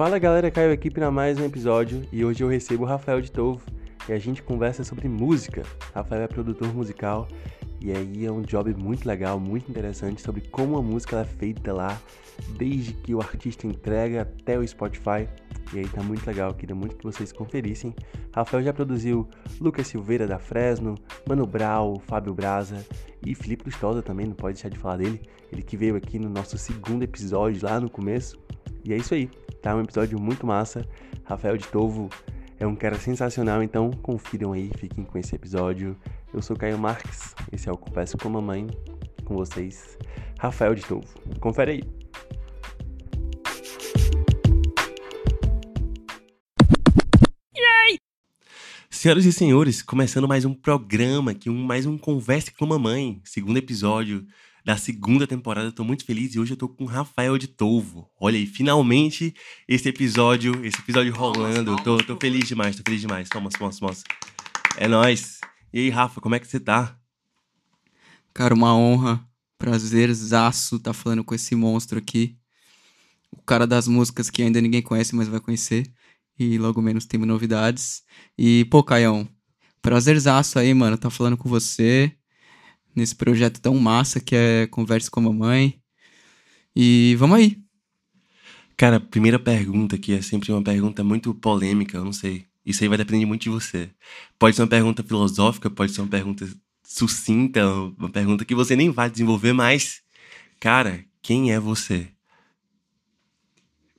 [0.00, 3.30] Fala galera, Caio aqui para mais um episódio e hoje eu recebo o Rafael de
[3.30, 3.60] Tovo
[4.08, 5.62] e a gente conversa sobre música.
[5.94, 7.28] Rafael é produtor musical
[7.80, 11.72] e aí é um job muito legal, muito interessante sobre como a música é feita
[11.72, 11.98] lá,
[12.58, 15.26] desde que o artista entrega até o Spotify.
[15.72, 17.94] E aí tá muito legal, queria muito que vocês conferissem.
[18.34, 19.26] Rafael já produziu
[19.60, 20.94] Lucas Silveira da Fresno,
[21.26, 22.84] Mano Brau, Fábio Braza
[23.24, 25.22] e Felipe Lustosa também, não pode deixar de falar dele.
[25.50, 28.38] Ele que veio aqui no nosso segundo episódio lá no começo.
[28.84, 29.30] E é isso aí,
[29.62, 30.86] tá um episódio muito massa.
[31.24, 32.10] Rafael de Tovo
[32.60, 35.96] é um cara sensacional, então confiram aí, fiquem com esse episódio.
[36.32, 38.66] Eu sou Caio Marques, esse é o Confesso com a Mamãe,
[39.24, 39.98] com vocês,
[40.38, 41.08] Rafael de Tovo.
[41.40, 41.82] Confere aí.
[48.90, 53.22] Senhoras e senhores, começando mais um programa aqui, um, mais um Converse com a Mamãe,
[53.24, 54.26] segundo episódio
[54.64, 55.68] da segunda temporada.
[55.68, 58.10] Estou muito feliz e hoje eu tô com o Rafael de Tovo.
[58.20, 59.34] Olha aí, finalmente
[59.68, 61.76] esse episódio, esse episódio rolando.
[61.82, 63.28] Tô, tô feliz demais, tô feliz demais.
[63.28, 63.92] Toma, toma, toma.
[64.76, 65.40] É nóis.
[65.72, 66.96] E aí, Rafa, como é que você tá?
[68.34, 69.24] Cara, uma honra,
[69.58, 72.36] prazerzaço tá falando com esse monstro aqui.
[73.30, 75.90] O cara das músicas que ainda ninguém conhece, mas vai conhecer.
[76.38, 78.02] E logo menos temos novidades.
[78.36, 79.28] E, pô, Caião,
[79.82, 82.16] prazerzaço aí, mano, tá falando com você
[83.00, 85.80] nesse projeto tão massa que é Converse com a Mamãe.
[86.76, 87.58] E vamos aí.
[88.76, 92.46] Cara, a primeira pergunta que é sempre uma pergunta muito polêmica, eu não sei.
[92.64, 93.90] Isso aí vai depender muito de você.
[94.38, 96.48] Pode ser uma pergunta filosófica, pode ser uma pergunta
[96.82, 97.66] sucinta,
[97.98, 100.02] uma pergunta que você nem vai desenvolver, mas,
[100.58, 102.08] cara, quem é você?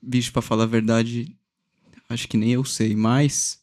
[0.02, 1.36] Bicho, pra falar a verdade,
[2.10, 3.60] acho que nem eu sei, mas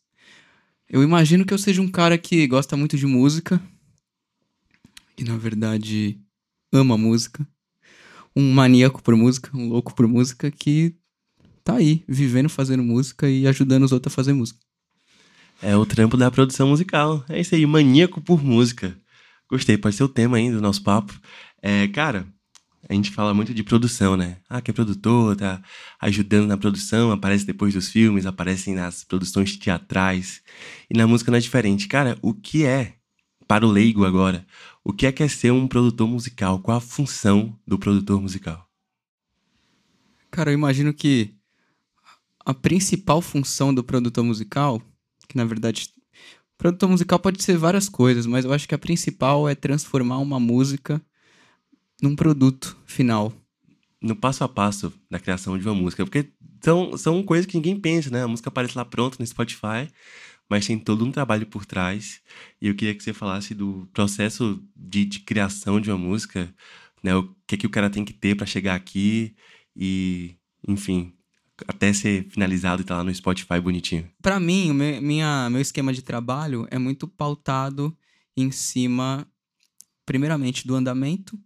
[0.89, 3.61] eu imagino que eu seja um cara que gosta muito de música,
[5.19, 6.21] e na verdade
[6.73, 7.47] ama música,
[8.35, 10.95] um maníaco por música, um louco por música que
[11.65, 14.61] tá aí, vivendo fazendo música e ajudando os outros a fazer música.
[15.61, 17.25] É o trampo da produção musical.
[17.29, 18.97] É isso aí, maníaco por música.
[19.51, 21.13] Gostei, pode ser o tema aí do nosso papo.
[21.61, 22.27] É, cara,
[22.89, 24.39] a gente fala muito de produção, né?
[24.49, 25.61] Ah, que é produtor, tá
[26.01, 30.43] ajudando na produção, aparece depois dos filmes, aparece nas produções teatrais.
[30.89, 31.89] E na música não é diferente.
[31.89, 32.98] Cara, o que é,
[33.49, 34.47] para o leigo agora,
[34.85, 36.61] o que é que é ser um produtor musical?
[36.61, 38.69] Qual a função do produtor musical?
[40.31, 41.35] Cara, eu imagino que
[42.45, 44.81] a principal função do produtor musical,
[45.27, 45.91] que na verdade
[46.59, 50.39] produtor musical pode ser várias coisas, mas eu acho que a principal é transformar uma
[50.39, 51.01] música
[52.03, 53.33] num produto final.
[54.01, 56.31] No passo a passo da criação de uma música, porque
[56.63, 58.23] são, são coisas que ninguém pensa, né?
[58.23, 59.89] A música aparece lá pronta no Spotify,
[60.49, 62.21] mas tem todo um trabalho por trás.
[62.61, 66.53] E eu queria que você falasse do processo de, de criação de uma música,
[67.03, 67.15] né?
[67.15, 69.35] O que é que o cara tem que ter para chegar aqui
[69.77, 70.37] e,
[70.67, 71.13] enfim,
[71.67, 74.09] até ser finalizado e tá lá no Spotify bonitinho.
[74.23, 77.97] Para mim, meu, minha, meu esquema de trabalho é muito pautado
[78.37, 79.27] em cima,
[80.07, 81.39] primeiramente, do andamento,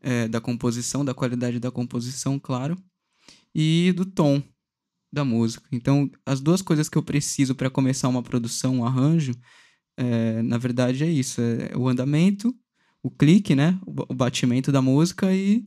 [0.00, 2.76] é, da composição, da qualidade da composição, claro,
[3.54, 4.42] e do tom
[5.12, 5.66] da música.
[5.70, 9.34] Então, as duas coisas que eu preciso para começar uma produção, um arranjo,
[9.96, 12.54] é, na verdade é isso: é o andamento,
[13.02, 13.78] o clique, né?
[13.86, 15.66] O batimento da música e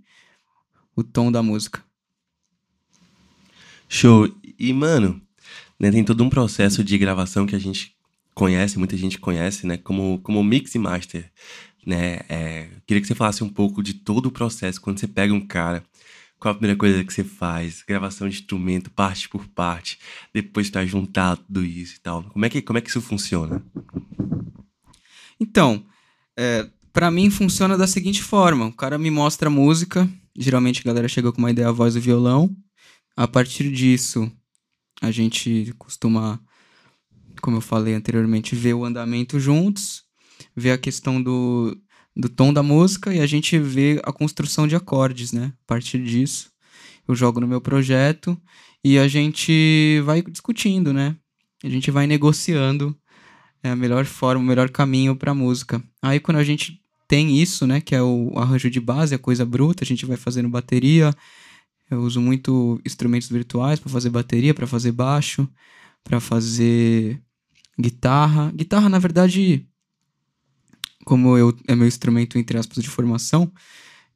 [0.96, 1.84] o tom da música.
[3.88, 4.34] Show.
[4.58, 5.22] E, mano,
[5.80, 7.96] né, tem todo um processo de gravação que a gente
[8.34, 9.78] conhece, muita gente conhece, né?
[9.78, 11.32] Como, como mix e master,
[11.86, 12.22] né?
[12.28, 15.46] É, queria que você falasse um pouco de todo o processo, quando você pega um
[15.46, 15.84] cara
[16.46, 17.84] qual a primeira coisa que você faz?
[17.88, 19.98] Gravação de instrumento, parte por parte,
[20.32, 22.24] depois para juntar tudo isso e tal.
[22.26, 23.66] Como é que, como é que isso funciona?
[25.40, 25.84] Então,
[26.38, 30.08] é, para mim funciona da seguinte forma: o cara me mostra a música,
[30.38, 32.56] geralmente a galera chega com uma ideia, a voz e violão.
[33.18, 34.32] A partir disso,
[35.02, 36.40] a gente costuma,
[37.42, 40.04] como eu falei anteriormente, ver o andamento juntos,
[40.56, 41.76] ver a questão do,
[42.16, 45.52] do tom da música e a gente vê a construção de acordes, né?
[45.64, 46.50] A partir disso,
[47.08, 48.40] eu jogo no meu projeto
[48.84, 51.16] e a gente vai discutindo, né?
[51.64, 52.96] A gente vai negociando
[53.62, 55.84] é, a melhor forma, o melhor caminho para a música.
[56.02, 59.46] Aí quando a gente tem isso, né, que é o arranjo de base, a coisa
[59.46, 61.14] bruta, a gente vai fazendo bateria.
[61.90, 65.48] Eu uso muito instrumentos virtuais para fazer bateria, para fazer baixo,
[66.04, 67.22] para fazer
[67.80, 68.52] guitarra.
[68.56, 69.68] Guitarra, na verdade,
[71.06, 73.52] como eu, é meu instrumento, entre aspas, de formação,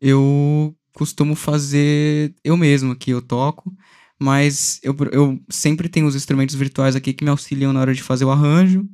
[0.01, 3.74] eu costumo fazer eu mesmo aqui, eu toco,
[4.19, 8.03] mas eu, eu sempre tenho os instrumentos virtuais aqui que me auxiliam na hora de
[8.03, 8.86] fazer o arranjo.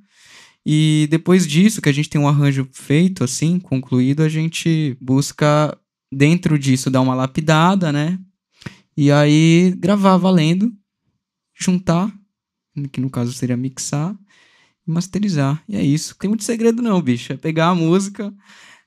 [0.65, 5.77] E depois disso, que a gente tem um arranjo feito, assim, concluído, a gente busca,
[6.12, 8.19] dentro disso, dar uma lapidada, né?
[8.98, 10.71] E aí gravar valendo
[11.57, 12.13] juntar,
[12.91, 14.15] que no caso seria mixar
[14.85, 15.61] masterizar.
[15.67, 16.15] E é isso.
[16.19, 17.33] Tem muito segredo não, bicho.
[17.33, 18.33] É pegar a música,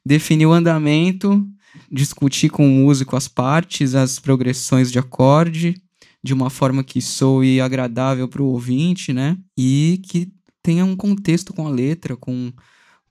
[0.05, 1.47] definir o andamento,
[1.91, 5.75] discutir com o músico as partes, as progressões de acorde,
[6.23, 9.37] de uma forma que soe agradável para o ouvinte, né?
[9.57, 12.53] E que tenha um contexto com a letra, com,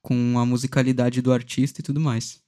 [0.02, 2.40] com a musicalidade do artista e tudo mais.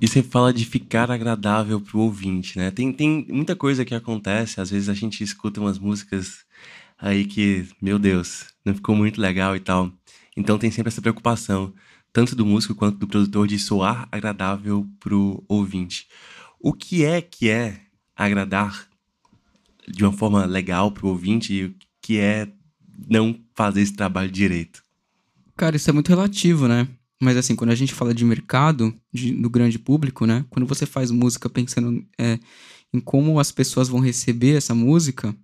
[0.00, 2.70] E você fala de ficar agradável pro ouvinte, né?
[2.70, 6.44] Tem, tem muita coisa que acontece, às vezes a gente escuta umas músicas
[7.02, 9.92] aí que, meu Deus, não ficou muito legal e tal.
[10.36, 11.74] Então tem sempre essa preocupação,
[12.12, 16.06] tanto do músico quanto do produtor, de soar agradável pro ouvinte.
[16.60, 17.80] O que é que é
[18.16, 18.88] agradar
[19.88, 22.48] de uma forma legal pro ouvinte e o que é
[23.08, 24.80] não fazer esse trabalho direito?
[25.56, 26.86] Cara, isso é muito relativo, né?
[27.20, 30.44] Mas assim, quando a gente fala de mercado, de, do grande público, né?
[30.50, 32.38] Quando você faz música pensando é,
[32.94, 35.36] em como as pessoas vão receber essa música,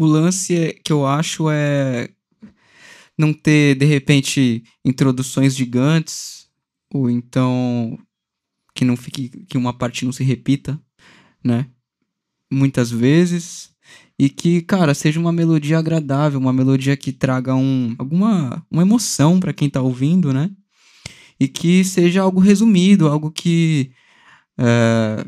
[0.00, 2.08] o lance é, que eu acho é
[3.18, 6.48] não ter, de repente, introduções gigantes,
[6.90, 7.98] ou então
[8.74, 10.80] que não fique, que uma parte não se repita,
[11.44, 11.66] né?
[12.50, 13.74] Muitas vezes
[14.18, 19.38] e que, cara, seja uma melodia agradável, uma melodia que traga um, alguma uma emoção
[19.38, 20.50] para quem tá ouvindo, né?
[21.38, 23.92] E que seja algo resumido, algo que
[24.58, 25.26] é,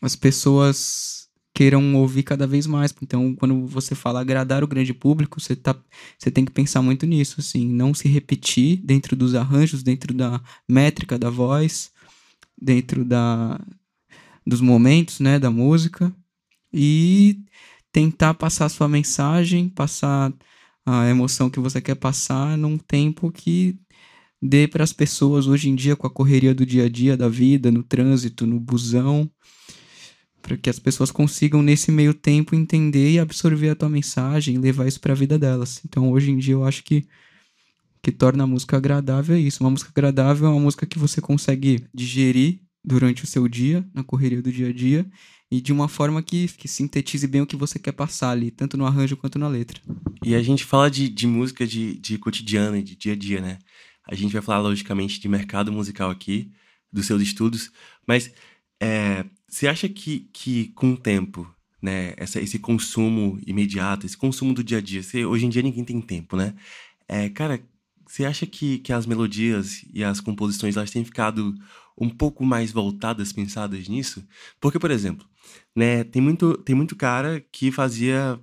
[0.00, 1.19] as pessoas
[1.60, 2.94] queiram ouvir cada vez mais.
[3.02, 5.76] Então, quando você fala agradar o grande público, você, tá,
[6.18, 10.40] você tem que pensar muito nisso, assim, não se repetir dentro dos arranjos, dentro da
[10.66, 11.92] métrica da voz,
[12.58, 13.60] dentro da,
[14.46, 16.10] dos momentos, né, da música.
[16.72, 17.44] E
[17.92, 20.32] tentar passar a sua mensagem, passar
[20.86, 23.78] a emoção que você quer passar num tempo que
[24.40, 27.28] dê para as pessoas hoje em dia com a correria do dia a dia da
[27.28, 29.30] vida, no trânsito, no busão,
[30.42, 34.86] para que as pessoas consigam nesse meio tempo entender e absorver a tua mensagem levar
[34.86, 35.80] isso para a vida delas.
[35.84, 37.06] Então, hoje em dia eu acho que
[38.02, 39.62] que torna a música agradável é isso.
[39.62, 44.02] Uma música agradável é uma música que você consegue digerir durante o seu dia, na
[44.02, 45.06] correria do dia a dia,
[45.50, 48.76] e de uma forma que, que sintetize bem o que você quer passar ali, tanto
[48.76, 49.80] no arranjo quanto na letra.
[50.24, 53.40] E a gente fala de, de música de, de cotidiano e de dia a dia,
[53.40, 53.58] né?
[54.08, 56.50] A gente vai falar, logicamente, de mercado musical aqui,
[56.92, 57.70] dos seus estudos,
[58.06, 58.32] mas
[58.80, 61.52] é, você acha que, que com o tempo,
[61.82, 65.62] né, essa, esse consumo imediato, esse consumo do dia a dia, você, hoje em dia
[65.62, 66.54] ninguém tem tempo, né?
[67.08, 67.60] É, cara,
[68.06, 71.54] você acha que, que as melodias e as composições elas têm ficado
[71.98, 74.24] um pouco mais voltadas, pensadas nisso?
[74.60, 75.26] Porque, por exemplo,
[75.74, 78.40] né, tem muito, tem muito cara que fazia,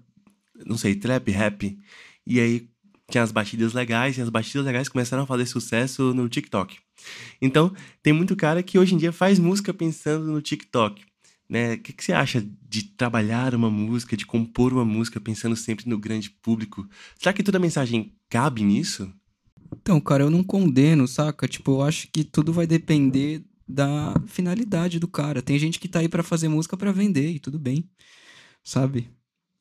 [0.66, 1.80] não sei, trap, rap,
[2.26, 2.70] e aí
[3.10, 6.78] tinha as batidas legais, e as batidas legais começaram a fazer sucesso no TikTok.
[7.42, 11.04] Então, tem muito cara que hoje em dia faz música pensando no TikTok.
[11.50, 11.76] Né?
[11.76, 15.90] O que, que você acha de trabalhar uma música, de compor uma música pensando sempre
[15.90, 16.88] no grande público?
[17.18, 19.12] Será que toda mensagem cabe nisso?
[19.74, 21.48] Então, cara, eu não condeno, saca?
[21.48, 25.42] Tipo, eu acho que tudo vai depender da finalidade do cara.
[25.42, 27.90] Tem gente que tá aí para fazer música para vender e tudo bem,
[28.64, 29.10] sabe?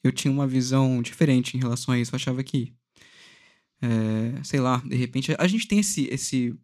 [0.03, 2.15] Eu tinha uma visão diferente em relação a isso.
[2.15, 2.73] Eu achava que,
[3.83, 6.55] é, sei lá, de repente a gente tem esse, esse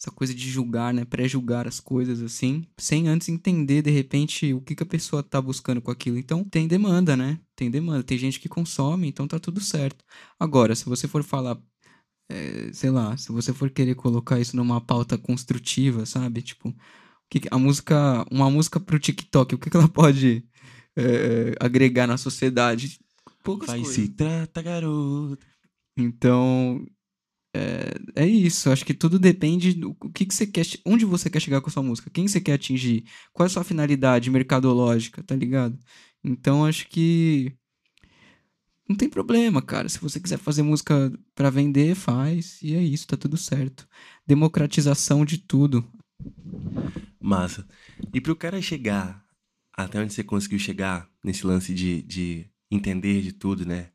[0.00, 4.60] essa coisa de julgar, né, pré-julgar as coisas assim, sem antes entender de repente o
[4.60, 6.18] que, que a pessoa tá buscando com aquilo.
[6.18, 7.40] Então tem demanda, né?
[7.54, 10.04] Tem demanda, tem gente que consome, então tá tudo certo.
[10.38, 11.58] Agora, se você for falar
[12.28, 16.42] é, sei lá, se você for querer colocar isso numa pauta construtiva, sabe?
[16.42, 16.74] Tipo,
[17.30, 20.44] que a música, uma música pro TikTok, o que, que ela pode
[20.96, 22.98] é, agregar na sociedade?
[23.42, 23.94] Poucas Vai coisas.
[23.94, 25.38] se trata, garoto.
[25.96, 26.84] Então,
[27.56, 28.70] é, é isso.
[28.70, 31.72] Acho que tudo depende do que, que você quer, onde você quer chegar com a
[31.72, 35.78] sua música, quem você quer atingir, qual é a sua finalidade mercadológica, tá ligado?
[36.22, 37.52] Então, acho que
[38.88, 39.88] não tem problema, cara.
[39.88, 42.60] Se você quiser fazer música para vender, faz.
[42.62, 43.88] E é isso, tá tudo certo.
[44.26, 45.84] Democratização de tudo.
[47.20, 47.66] Massa.
[48.12, 49.24] E pro cara chegar
[49.76, 53.90] até onde você conseguiu chegar nesse lance de, de entender de tudo, né?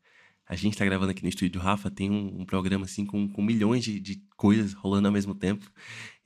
[0.52, 3.40] A gente tá gravando aqui no estúdio Rafa, tem um, um programa assim com, com
[3.40, 5.64] milhões de, de, coisas rolando ao mesmo tempo.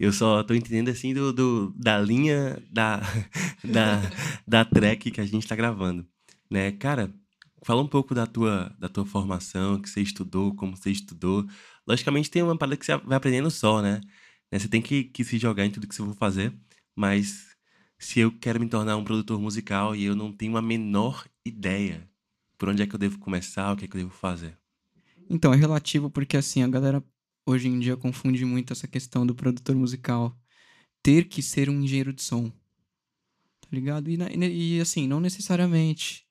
[0.00, 3.00] Eu só tô entendendo assim do, do da linha da,
[3.62, 4.02] da,
[4.44, 6.04] da track que a gente tá gravando,
[6.50, 6.72] né?
[6.72, 7.14] Cara,
[7.64, 11.46] Fala um pouco da tua, da tua formação, que você estudou, como você estudou.
[11.86, 14.00] Logicamente tem uma parada que você vai aprendendo só, né?
[14.52, 14.58] né?
[14.58, 16.52] Você tem que, que se jogar em tudo que você for fazer,
[16.96, 17.56] mas
[17.98, 22.08] se eu quero me tornar um produtor musical e eu não tenho a menor ideia
[22.58, 24.58] por onde é que eu devo começar, o que é que eu devo fazer.
[25.28, 27.02] Então, é relativo porque assim, a galera
[27.46, 30.36] hoje em dia confunde muito essa questão do produtor musical
[31.02, 32.50] ter que ser um engenheiro de som.
[33.60, 34.08] Tá ligado?
[34.10, 36.26] E, e assim, não necessariamente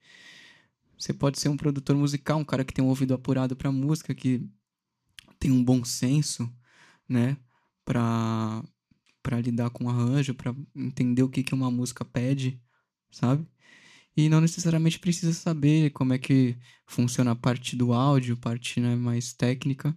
[0.98, 4.16] Você pode ser um produtor musical, um cara que tem um ouvido apurado para música,
[4.16, 4.48] que
[5.40, 6.52] tem um bom senso,
[7.10, 7.38] né,
[7.86, 8.64] para
[9.24, 12.62] para lidar com arranjo, para entender o que que uma música pede,
[13.12, 13.48] sabe?
[14.18, 16.58] E não necessariamente precisa saber como é que
[16.88, 19.96] funciona a parte do áudio, parte né, mais técnica.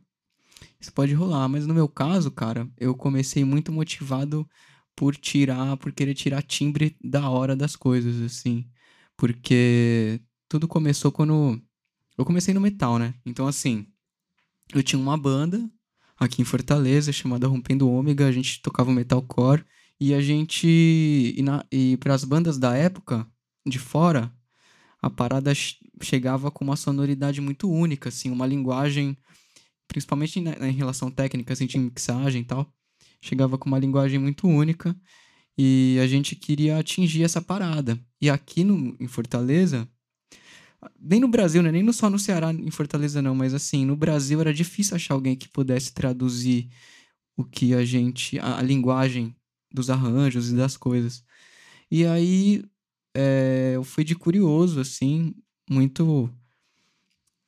[0.81, 4.49] Isso pode rolar, mas no meu caso, cara, eu comecei muito motivado
[4.97, 8.69] por tirar, por querer tirar timbre da hora das coisas, assim.
[9.17, 11.61] Porque tudo começou quando.
[12.17, 13.15] Eu comecei no metal, né?
[13.25, 13.87] Então, assim,
[14.75, 15.71] eu tinha uma banda
[16.19, 19.65] aqui em Fortaleza chamada Rompendo Ômega, a gente tocava metalcore
[20.01, 20.67] e a gente.
[20.67, 23.27] E, e para as bandas da época,
[23.69, 24.33] de fora,
[25.01, 25.53] a parada
[26.03, 29.17] chegava com uma sonoridade muito única, assim, uma linguagem,
[29.87, 32.73] principalmente em relação técnica, assim, de mixagem e tal,
[33.21, 34.97] chegava com uma linguagem muito única
[35.57, 37.99] e a gente queria atingir essa parada.
[38.21, 39.89] E aqui no, em Fortaleza,
[41.01, 41.73] nem no Brasil, né?
[41.73, 45.35] nem só no Ceará, em Fortaleza não, mas assim, no Brasil era difícil achar alguém
[45.35, 46.69] que pudesse traduzir
[47.37, 49.35] o que a gente, a, a linguagem
[49.73, 51.25] dos arranjos e das coisas.
[51.91, 52.65] E aí
[53.21, 55.35] é, eu fui de curioso, assim,
[55.69, 56.31] muito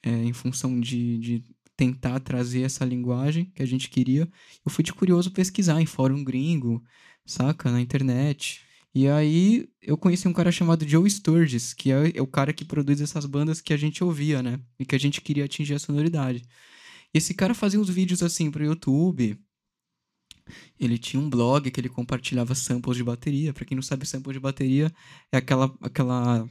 [0.03, 1.45] é, em função de, de
[1.77, 4.29] tentar trazer essa linguagem que a gente queria.
[4.65, 6.83] Eu fui de curioso pesquisar em fórum gringo,
[7.25, 7.71] saca?
[7.71, 8.63] Na internet.
[8.93, 12.65] E aí eu conheci um cara chamado Joe Sturges, que é, é o cara que
[12.65, 14.59] produz essas bandas que a gente ouvia, né?
[14.77, 16.43] E que a gente queria atingir a sonoridade.
[17.15, 19.39] E esse cara fazia uns vídeos assim pro YouTube.
[20.79, 23.53] Ele tinha um blog que ele compartilhava samples de bateria.
[23.53, 24.93] Para quem não sabe, sample de bateria
[25.33, 26.49] é aquela aquela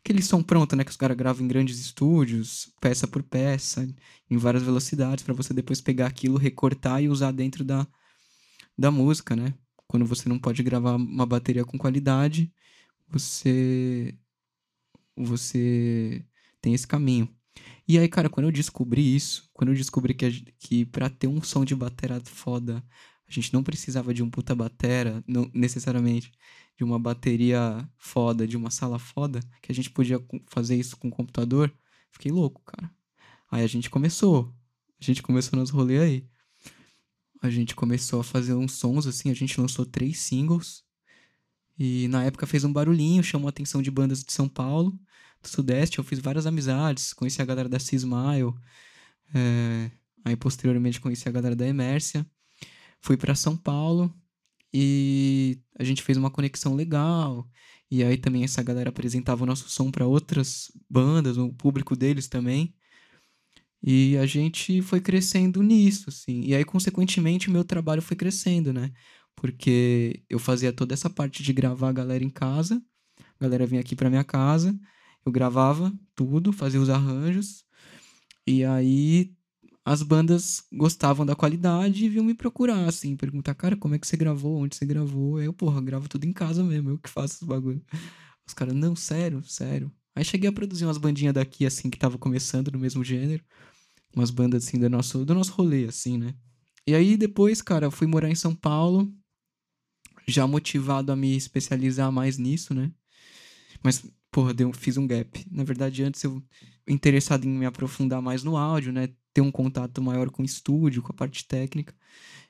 [0.00, 3.86] aquele som pronto, né, que os caras gravam em grandes estúdios, peça por peça,
[4.30, 7.86] em várias velocidades para você depois pegar aquilo, recortar e usar dentro da
[8.78, 9.54] da música, né?
[9.90, 12.52] quando você não pode gravar uma bateria com qualidade,
[13.08, 14.16] você
[15.16, 16.24] você
[16.62, 17.28] tem esse caminho.
[17.88, 21.42] E aí, cara, quando eu descobri isso, quando eu descobri que, que para ter um
[21.42, 22.84] som de bateria foda,
[23.30, 26.32] a gente não precisava de um puta batera, não necessariamente
[26.76, 31.08] de uma bateria foda, de uma sala foda, que a gente podia fazer isso com
[31.08, 31.72] o computador,
[32.10, 32.90] fiquei louco, cara.
[33.50, 34.52] Aí a gente começou.
[35.00, 36.30] A gente começou nos rolês aí
[37.42, 40.84] a gente começou a fazer uns sons, assim, a gente lançou três singles.
[41.78, 44.90] E na época fez um barulhinho, chamou a atenção de bandas de São Paulo,
[45.42, 45.98] do Sudeste.
[45.98, 48.52] Eu fiz várias amizades, conheci a galera da Cismile.
[49.34, 49.90] É,
[50.22, 52.26] aí posteriormente conheci a galera da Emércia.
[53.00, 54.14] Fui para São Paulo
[54.72, 57.48] e a gente fez uma conexão legal.
[57.90, 62.28] E aí também essa galera apresentava o nosso som para outras bandas, o público deles
[62.28, 62.74] também.
[63.82, 66.42] E a gente foi crescendo nisso, assim.
[66.42, 68.92] E aí, consequentemente, o meu trabalho foi crescendo, né?
[69.34, 72.82] Porque eu fazia toda essa parte de gravar a galera em casa,
[73.18, 74.78] a galera vinha aqui pra minha casa,
[75.24, 77.64] eu gravava tudo, fazia os arranjos,
[78.46, 79.34] e aí
[79.90, 84.06] as bandas gostavam da qualidade e vinham me procurar, assim, perguntar, cara, como é que
[84.06, 85.42] você gravou, onde você gravou?
[85.42, 87.82] Eu, porra, gravo tudo em casa mesmo, eu que faço os bagulho.
[88.46, 89.92] Os caras, não, sério, sério.
[90.14, 93.42] Aí cheguei a produzir umas bandinhas daqui, assim, que tava começando no mesmo gênero
[94.14, 96.34] umas bandas assim do nosso, do nosso rolê, assim, né?
[96.86, 99.12] E aí depois, cara, eu fui morar em São Paulo,
[100.24, 102.92] já motivado a me especializar mais nisso, né?
[103.82, 105.44] Mas, porra, deu, fiz um gap.
[105.50, 106.40] Na verdade, antes eu
[106.90, 109.08] interessado em me aprofundar mais no áudio, né?
[109.32, 111.94] Ter um contato maior com o estúdio, com a parte técnica.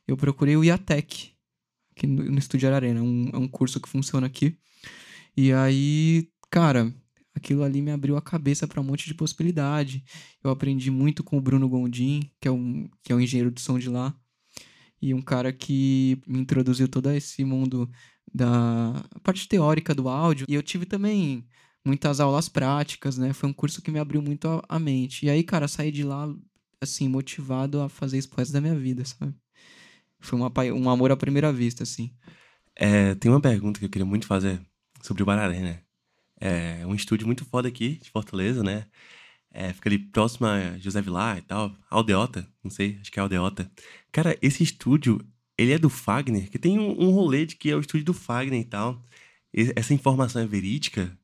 [0.07, 1.33] Eu procurei o IATEC,
[1.93, 3.03] aqui no, no Estúdio Ararena.
[3.03, 4.57] Um, é um curso que funciona aqui.
[5.37, 6.93] E aí, cara,
[7.35, 10.03] aquilo ali me abriu a cabeça para um monte de possibilidade.
[10.43, 13.61] Eu aprendi muito com o Bruno Gondim, que é um, que é um engenheiro de
[13.61, 14.15] som de lá,
[15.01, 17.91] e um cara que me introduziu todo esse mundo
[18.33, 20.47] da parte teórica do áudio.
[20.49, 21.47] E eu tive também
[21.91, 23.33] muitas aulas práticas, né?
[23.33, 25.27] Foi um curso que me abriu muito a, a mente.
[25.27, 26.33] E aí, cara, saí de lá,
[26.81, 29.35] assim, motivado a fazer isso pro da minha vida, sabe?
[30.21, 32.13] Foi uma, um amor à primeira vista, assim.
[32.77, 34.61] É, tem uma pergunta que eu queria muito fazer
[35.03, 35.81] sobre o Bararé, né?
[36.41, 38.87] É um estúdio muito foda aqui, de Fortaleza, né?
[39.51, 41.77] É, fica ali próximo a José Vilar e tal.
[41.91, 43.69] Aldeota, não sei, acho que é Aldeota.
[44.13, 45.21] Cara, esse estúdio,
[45.59, 48.15] ele é do Fagner, que tem um, um rolê de que é o estúdio do
[48.15, 49.05] Fagner e tal.
[49.53, 51.19] E, essa informação é verídica?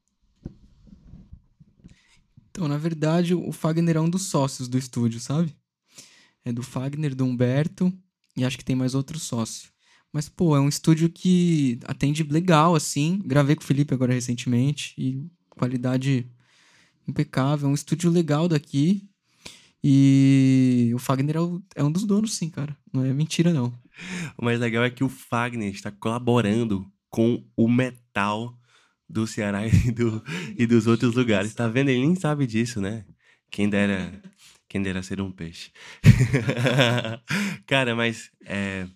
[2.57, 5.55] Então, na verdade, o Fagner é um dos sócios do estúdio, sabe?
[6.43, 7.93] É do Fagner, do Humberto
[8.35, 9.69] e acho que tem mais outro sócio.
[10.11, 13.21] Mas, pô, é um estúdio que atende legal, assim.
[13.27, 16.27] Gravei com o Felipe agora recentemente e qualidade
[17.07, 17.69] impecável.
[17.69, 19.07] É um estúdio legal daqui.
[19.85, 22.75] E o Fagner é, é um dos donos, sim, cara.
[22.91, 23.71] Não é mentira, não.
[24.39, 28.59] O mais legal é que o Fagner está colaborando com o metal
[29.09, 30.23] do Ceará e, do,
[30.57, 31.55] e dos outros lugares.
[31.55, 31.91] Tá vendo?
[31.91, 33.05] Ele nem sabe disso, né?
[33.51, 34.21] Quem dera,
[34.69, 35.71] quem dera ser um peixe.
[37.67, 38.87] Cara, mas é,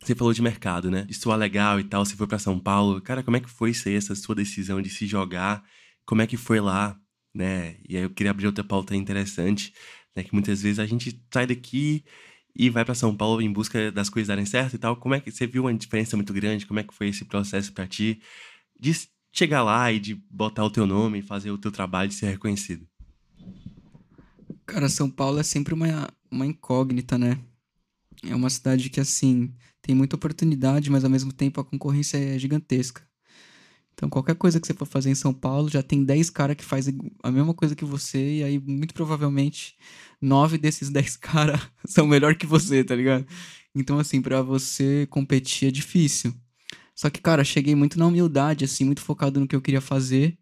[0.00, 1.02] você falou de mercado, né?
[1.02, 3.00] De soar legal e tal, você foi para São Paulo.
[3.00, 5.64] Cara, como é que foi ser essa sua decisão de se jogar?
[6.06, 6.98] Como é que foi lá,
[7.34, 7.76] né?
[7.88, 9.72] E aí eu queria abrir outra pauta interessante,
[10.14, 10.22] né?
[10.22, 12.04] Que muitas vezes a gente sai daqui
[12.54, 14.96] e vai para São Paulo em busca das coisas darem certo e tal.
[14.96, 16.66] Como é que você viu uma diferença muito grande?
[16.66, 18.20] Como é que foi esse processo para ti
[18.78, 18.92] de
[19.32, 22.26] chegar lá e de botar o teu nome e fazer o teu trabalho de ser
[22.26, 22.86] reconhecido?
[24.66, 27.38] Cara, São Paulo é sempre uma, uma incógnita, né?
[28.22, 32.38] É uma cidade que, assim, tem muita oportunidade, mas ao mesmo tempo a concorrência é
[32.38, 33.02] gigantesca.
[33.94, 36.64] Então, qualquer coisa que você for fazer em São Paulo, já tem 10 caras que
[36.64, 39.76] fazem a mesma coisa que você, e aí, muito provavelmente,
[40.20, 43.26] nove desses 10 caras são melhor que você, tá ligado?
[43.74, 46.32] Então, assim, para você competir é difícil.
[46.98, 50.36] Só que, cara, cheguei muito na humildade, assim, muito focado no que eu queria fazer,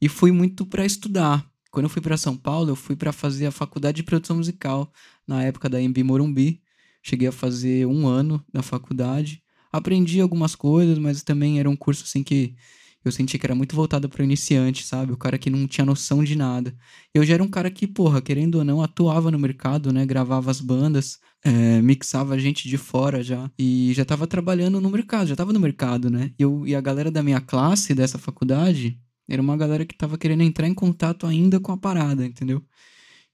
[0.00, 1.46] e fui muito para estudar.
[1.70, 4.90] Quando eu fui para São Paulo, eu fui para fazer a faculdade de produção musical,
[5.28, 6.62] na época da MB Morumbi.
[7.02, 9.42] Cheguei a fazer um ano na faculdade.
[9.70, 12.56] Aprendi algumas coisas, mas também era um curso assim que
[13.04, 15.12] eu senti que era muito voltado para iniciante, sabe?
[15.12, 16.76] O cara que não tinha noção de nada.
[17.14, 20.04] Eu já era um cara que, porra, querendo ou não, atuava no mercado, né?
[20.04, 23.50] Gravava as bandas, é, mixava gente de fora já.
[23.58, 26.32] E já tava trabalhando no mercado, já tava no mercado, né?
[26.38, 30.42] Eu, e a galera da minha classe, dessa faculdade, era uma galera que tava querendo
[30.42, 32.62] entrar em contato ainda com a parada, entendeu?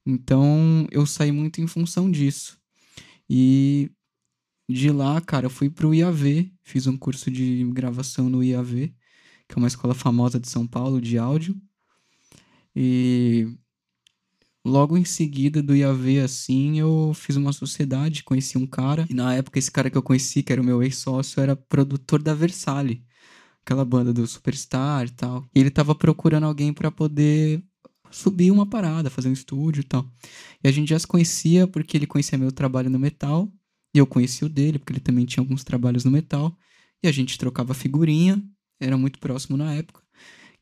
[0.07, 2.59] Então eu saí muito em função disso.
[3.29, 3.91] E
[4.69, 8.95] de lá, cara, eu fui pro IAV, fiz um curso de gravação no IAV,
[9.49, 11.57] que é uma escola famosa de São Paulo de áudio.
[12.75, 13.47] E
[14.65, 19.07] logo em seguida do IAV, assim, eu fiz uma sociedade, conheci um cara.
[19.09, 22.23] E na época, esse cara que eu conheci, que era o meu ex-sócio, era produtor
[22.23, 23.05] da Versalhe,
[23.65, 25.45] aquela banda do Superstar e tal.
[25.55, 27.63] E ele tava procurando alguém para poder
[28.11, 30.09] subir uma parada, fazer um estúdio e tal.
[30.63, 33.51] E a gente já se conhecia porque ele conhecia meu trabalho no metal,
[33.95, 36.57] e eu conhecia o dele, porque ele também tinha alguns trabalhos no metal,
[37.03, 38.43] e a gente trocava figurinha,
[38.81, 40.03] era muito próximo na época.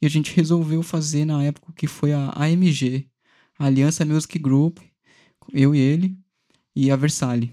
[0.00, 3.08] E a gente resolveu fazer na época que foi a AMG,
[3.58, 4.78] a Aliança Music Group,
[5.52, 6.18] eu e ele,
[6.74, 7.50] e a Versalhes.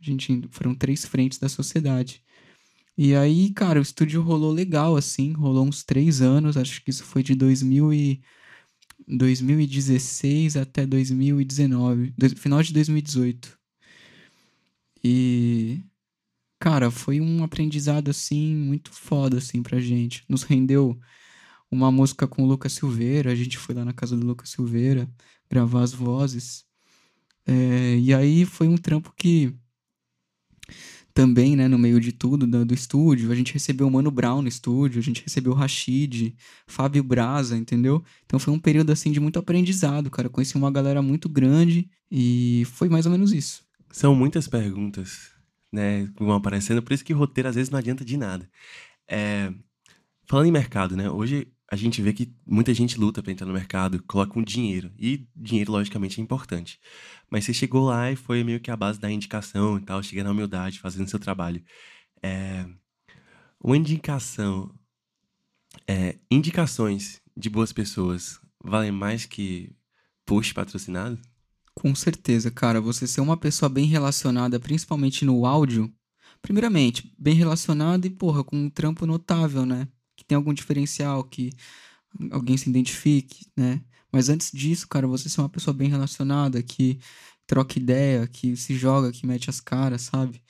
[0.00, 2.22] A gente foram três frentes da sociedade.
[2.96, 7.04] E aí, cara, o estúdio rolou legal, assim, rolou uns três anos, acho que isso
[7.04, 8.22] foi de 2000 e
[9.08, 13.58] 2016 até 2019, final de 2018.
[15.04, 15.82] E
[16.82, 20.24] cara, foi um aprendizado assim muito foda assim pra gente.
[20.28, 20.98] Nos rendeu
[21.70, 25.08] uma música com o Lucas Silveira, a gente foi lá na casa do Lucas Silveira
[25.48, 26.64] gravar as vozes.
[27.46, 29.54] É, e aí foi um trampo que
[31.14, 34.40] também, né, no meio de tudo, do, do, estúdio, a gente recebeu o Mano Brown
[34.40, 36.34] no estúdio, a gente recebeu o Rashid,
[36.66, 38.02] Fábio Braza, entendeu?
[38.24, 40.30] Então foi um período, assim, de muito aprendizado, cara.
[40.30, 43.62] conheci uma galera muito grande e foi mais ou menos isso.
[43.90, 45.31] São muitas perguntas,
[45.72, 48.48] né, vão aparecendo, por isso que roteiro às vezes não adianta de nada.
[49.08, 49.52] É...
[50.28, 53.52] Falando em mercado, né, hoje a gente vê que muita gente luta para entrar no
[53.54, 56.78] mercado, coloca um dinheiro, e dinheiro, logicamente, é importante.
[57.30, 60.22] Mas você chegou lá e foi meio que a base da indicação e tal, chega
[60.22, 61.64] na humildade, fazendo seu trabalho.
[62.22, 62.66] É,
[63.58, 64.70] uma indicação,
[65.88, 69.74] é, indicações de boas pessoas valem mais que
[70.26, 71.18] push patrocinado?
[71.82, 72.80] Com certeza, cara.
[72.80, 75.92] Você ser uma pessoa bem relacionada, principalmente no áudio,
[76.40, 79.88] primeiramente, bem relacionada e, porra, com um trampo notável, né?
[80.14, 81.50] Que tem algum diferencial, que
[82.30, 83.82] alguém se identifique, né?
[84.12, 87.00] Mas antes disso, cara, você ser uma pessoa bem relacionada, que
[87.48, 90.40] troca ideia, que se joga, que mete as caras, sabe?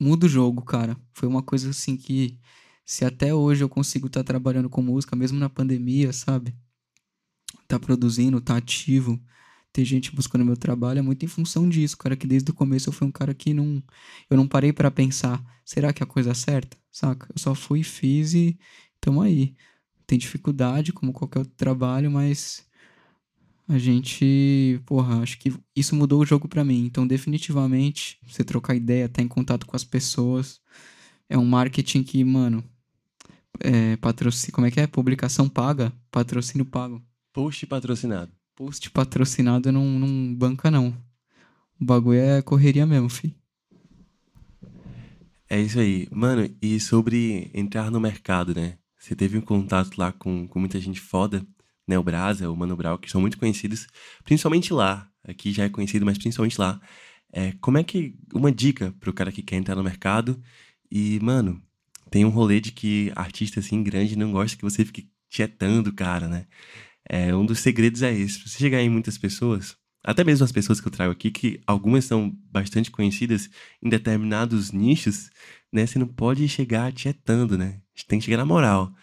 [0.00, 0.96] Muda o jogo, cara.
[1.14, 2.38] Foi uma coisa assim que,
[2.84, 6.54] se até hoje eu consigo estar tá trabalhando com música, mesmo na pandemia, sabe?
[7.66, 9.20] Tá produzindo, tá ativo,
[9.78, 12.16] ter gente buscando meu trabalho é muito em função disso, cara.
[12.16, 13.82] Que desde o começo eu fui um cara que não.
[14.30, 16.76] Eu não parei para pensar, será que é a coisa certa?
[16.90, 17.28] Saca?
[17.34, 18.58] Eu só fui, fiz e
[19.00, 19.54] tamo aí
[20.08, 22.66] tem dificuldade, como qualquer outro trabalho, mas
[23.68, 26.86] a gente, porra, acho que isso mudou o jogo para mim.
[26.86, 30.62] Então, definitivamente, você trocar ideia, estar tá em contato com as pessoas,
[31.28, 32.64] é um marketing que, mano,
[33.60, 34.86] é, patrocínio, como é que é?
[34.86, 37.02] Publicação paga, patrocínio pago.
[37.30, 38.37] Post patrocinado.
[38.58, 40.88] Post patrocinado não, não banca, não.
[41.80, 43.32] O bagulho é correria mesmo, fi.
[45.48, 46.08] É isso aí.
[46.10, 48.76] Mano, e sobre entrar no mercado, né?
[48.98, 51.46] Você teve um contato lá com, com muita gente foda,
[51.86, 51.96] né?
[51.96, 53.86] O Brasa, o Mano Brown, que são muito conhecidos,
[54.24, 55.08] principalmente lá.
[55.22, 56.80] Aqui já é conhecido, mas principalmente lá.
[57.32, 58.18] É, como é que.
[58.34, 60.42] Uma dica pro cara que quer entrar no mercado
[60.90, 61.62] e, mano,
[62.10, 66.26] tem um rolê de que artista assim grande não gosta que você fique tietando cara,
[66.26, 66.48] né?
[67.08, 68.40] É, um dos segredos é esse.
[68.46, 72.04] Você chegar em muitas pessoas, até mesmo as pessoas que eu trago aqui, que algumas
[72.04, 73.48] são bastante conhecidas
[73.82, 75.30] em determinados nichos,
[75.72, 75.86] né?
[75.86, 77.80] Você não pode chegar tietando, né?
[78.06, 78.94] Tem que chegar na moral,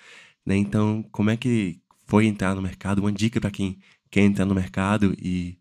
[0.45, 0.55] né?
[0.55, 2.99] Então, como é que foi entrar no mercado?
[2.99, 3.79] Uma dica para quem
[4.11, 5.57] quer entrar no mercado e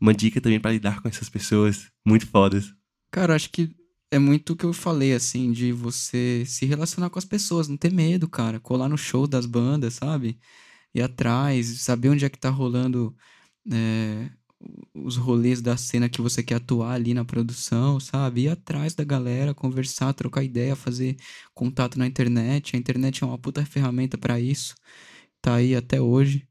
[0.00, 2.72] uma dica também para lidar com essas pessoas muito fodas.
[3.10, 3.74] Cara, acho que
[4.10, 7.76] é muito o que eu falei, assim, de você se relacionar com as pessoas, não
[7.76, 8.60] ter medo, cara.
[8.60, 10.38] Colar no show das bandas, sabe?
[10.98, 13.16] Ir atrás, saber onde é que tá rolando
[13.72, 14.30] é,
[14.94, 18.42] os rolês da cena que você quer atuar ali na produção, sabe?
[18.42, 21.16] Ir atrás da galera, conversar, trocar ideia, fazer
[21.54, 22.76] contato na internet.
[22.76, 24.74] A internet é uma puta ferramenta para isso.
[25.40, 26.48] Tá aí até hoje.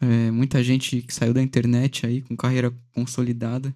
[0.00, 3.74] É, muita gente que saiu da internet aí com carreira consolidada.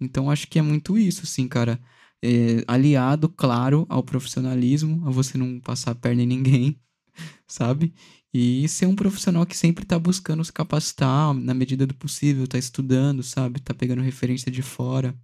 [0.00, 1.80] Então acho que é muito isso, assim, cara
[2.22, 6.80] é, aliado, claro, ao profissionalismo, a você não passar a perna em ninguém,
[7.46, 7.94] sabe?
[8.32, 12.58] E ser um profissional que sempre está buscando se capacitar na medida do possível, está
[12.58, 13.58] estudando, sabe?
[13.58, 15.14] Está pegando referência de fora,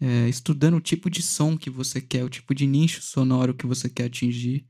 [0.00, 3.66] é, estudando o tipo de som que você quer, o tipo de nicho sonoro que
[3.66, 4.66] você quer atingir,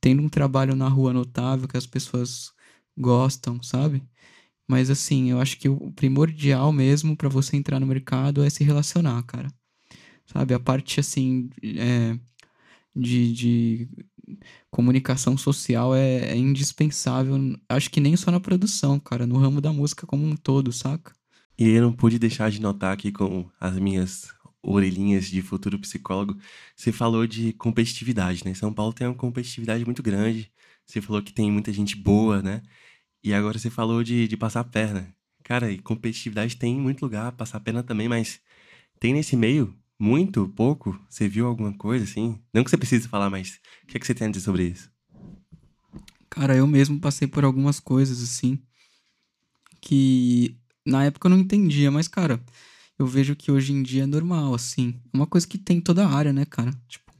[0.00, 2.52] tendo um trabalho na rua notável que as pessoas
[2.96, 4.02] gostam, sabe?
[4.68, 8.64] Mas assim, eu acho que o primordial mesmo para você entrar no mercado é se
[8.64, 9.48] relacionar, cara
[10.26, 10.54] sabe?
[10.54, 12.18] A parte, assim, é,
[12.94, 13.88] de, de
[14.70, 17.36] comunicação social é, é, indispensável.
[17.68, 21.14] Acho que nem só na produção, cara, no ramo da música como um todo, saca?
[21.58, 26.36] E eu não pude deixar de notar aqui com as minhas orelhinhas de futuro psicólogo,
[26.74, 28.52] você falou de competitividade, né?
[28.52, 30.50] São Paulo tem uma competitividade muito grande.
[30.84, 32.62] Você falou que tem muita gente boa, né?
[33.22, 35.14] E agora você falou de, de passar a perna.
[35.44, 38.40] Cara, e competitividade tem em muito lugar, passar a perna também, mas
[39.00, 40.48] tem nesse meio muito?
[40.48, 40.98] Pouco?
[41.08, 42.40] Você viu alguma coisa assim?
[42.52, 44.64] Não que você precise falar, mas o que, é que você tem a dizer sobre
[44.64, 44.90] isso?
[46.28, 48.60] Cara, eu mesmo passei por algumas coisas assim
[49.80, 52.42] que na época eu não entendia, mas cara,
[52.98, 55.00] eu vejo que hoje em dia é normal, assim.
[55.12, 56.70] É uma coisa que tem em toda a área, né, cara?
[56.88, 57.12] Tipo,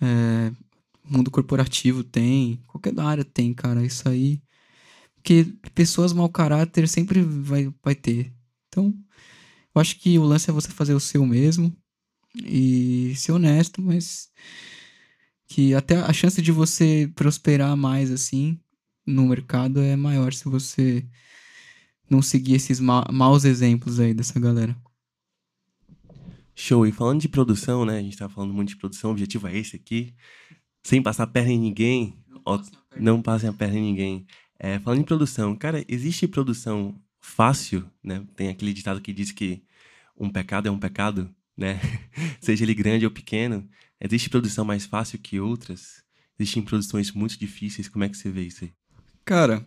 [0.00, 0.52] é,
[1.04, 3.84] mundo corporativo tem, qualquer área tem, cara.
[3.84, 4.40] Isso aí.
[5.16, 8.32] Porque pessoas mau caráter sempre vai, vai ter.
[8.68, 8.94] Então,
[9.76, 11.70] eu acho que o lance é você fazer o seu mesmo
[12.34, 14.30] e ser honesto, mas
[15.46, 18.58] que até a chance de você prosperar mais assim
[19.06, 21.06] no mercado é maior se você
[22.08, 24.74] não seguir esses ma maus exemplos aí dessa galera.
[26.54, 26.86] Show.
[26.86, 27.98] E falando de produção, né?
[27.98, 30.14] A gente tá falando muito de produção, o objetivo é esse aqui.
[30.82, 32.18] Sem passar perna em ninguém.
[32.26, 33.04] Não, ó, passem, a perna.
[33.10, 34.26] não passem a perna em ninguém.
[34.58, 38.24] É, falando em produção, cara, existe produção fácil, né?
[38.36, 39.62] Tem aquele ditado que diz que
[40.16, 41.80] um pecado é um pecado, né?
[42.40, 43.68] Seja ele grande ou pequeno.
[44.00, 46.04] Existe produção mais fácil que outras?
[46.38, 47.88] Existem produções muito difíceis.
[47.88, 48.72] Como é que você vê isso aí?
[49.24, 49.66] Cara,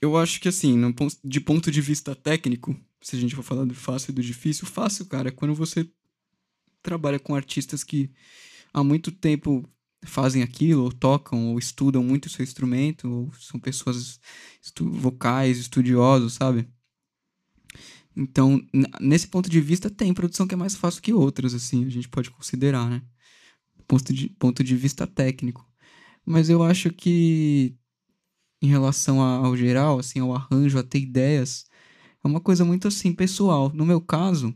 [0.00, 0.92] eu acho que assim, no,
[1.24, 4.66] de ponto de vista técnico, se a gente for falar do fácil e do difícil,
[4.66, 5.88] fácil, cara, é quando você
[6.82, 8.10] trabalha com artistas que
[8.74, 9.66] há muito tempo
[10.04, 14.18] fazem aquilo, ou tocam, ou estudam muito o seu instrumento, ou são pessoas
[14.62, 16.68] estu vocais, estudiosos, sabe?
[18.16, 18.60] Então,
[19.00, 22.08] nesse ponto de vista, tem produção que é mais fácil que outras, assim, a gente
[22.08, 23.02] pode considerar, né?
[23.86, 25.66] Ponto de, ponto de vista técnico.
[26.24, 27.76] Mas eu acho que,
[28.62, 31.66] em relação ao geral, assim, ao arranjo, a ter ideias,
[32.22, 33.70] é uma coisa muito, assim, pessoal.
[33.74, 34.54] No meu caso,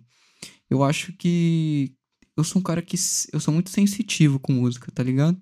[0.68, 1.94] eu acho que
[2.36, 2.96] eu sou um cara que...
[3.32, 5.40] Eu sou muito sensitivo com música, tá ligado?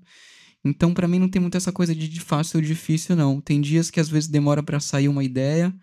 [0.64, 3.40] Então, para mim, não tem muito essa coisa de fácil ou difícil, não.
[3.40, 5.74] Tem dias que, às vezes, demora para sair uma ideia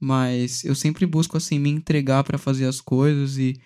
[0.00, 3.60] mas eu sempre busco, assim, me entregar para fazer as coisas e,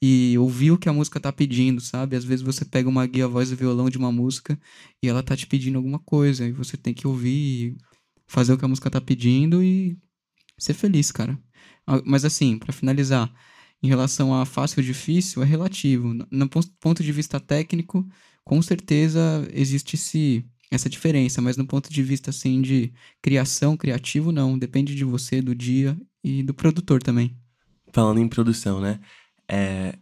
[0.00, 2.16] e ouvir o que a música tá pedindo, sabe?
[2.16, 4.58] Às vezes você pega uma guia voz e violão de uma música
[5.02, 7.76] e ela tá te pedindo alguma coisa, e você tem que ouvir,
[8.26, 9.98] fazer o que a música tá pedindo e
[10.58, 11.38] ser feliz, cara.
[11.86, 13.30] Ah, mas assim, para finalizar,
[13.82, 16.14] em relação a fácil ou difícil, é relativo.
[16.30, 18.06] No ponto de vista técnico,
[18.44, 24.32] com certeza existe esse essa diferença, mas no ponto de vista assim de criação, criativo
[24.32, 27.36] não, depende de você, do dia e do produtor também.
[27.92, 28.98] Falando em produção, né?
[29.48, 29.96] É,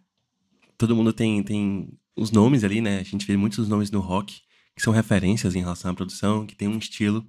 [0.78, 2.98] todo mundo tem tem os nomes ali, né?
[2.98, 4.40] A gente vê muitos nomes no rock
[4.74, 7.24] que são referências em relação à produção, que tem um estilo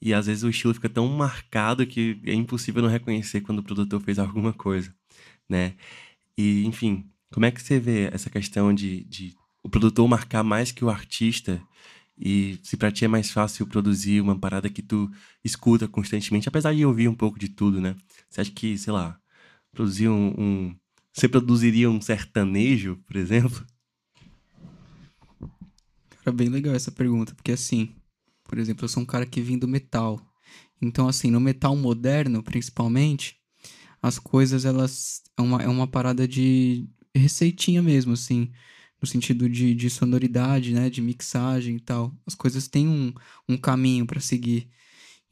[0.00, 3.62] e às vezes o estilo fica tão marcado que é impossível não reconhecer quando o
[3.62, 4.94] produtor fez alguma coisa,
[5.48, 5.74] né?
[6.36, 10.70] E enfim, como é que você vê essa questão de, de o produtor marcar mais
[10.70, 11.60] que o artista
[12.18, 15.10] e se pra ti é mais fácil produzir uma parada que tu
[15.42, 17.96] escuta constantemente, apesar de ouvir um pouco de tudo, né?
[18.30, 19.18] Você acha que, sei lá,
[19.72, 20.34] produzir um.
[20.38, 20.76] um...
[21.12, 23.64] Você produziria um sertanejo, por exemplo?
[26.24, 27.94] Cara, bem legal essa pergunta, porque assim,
[28.44, 30.20] por exemplo, eu sou um cara que vim do metal.
[30.80, 33.36] Então, assim, no metal moderno, principalmente,
[34.04, 35.22] as coisas, elas.
[35.36, 38.52] É uma, é uma parada de receitinha mesmo, assim.
[39.00, 40.90] No sentido de, de sonoridade, né?
[40.90, 42.14] De mixagem e tal.
[42.26, 43.14] As coisas têm um,
[43.48, 44.68] um caminho para seguir.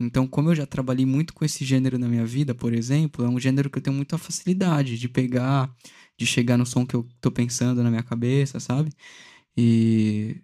[0.01, 3.29] Então, como eu já trabalhei muito com esse gênero na minha vida, por exemplo, é
[3.29, 5.75] um gênero que eu tenho muita facilidade de pegar,
[6.19, 8.93] de chegar no som que eu tô pensando na minha cabeça, sabe?
[9.57, 10.43] E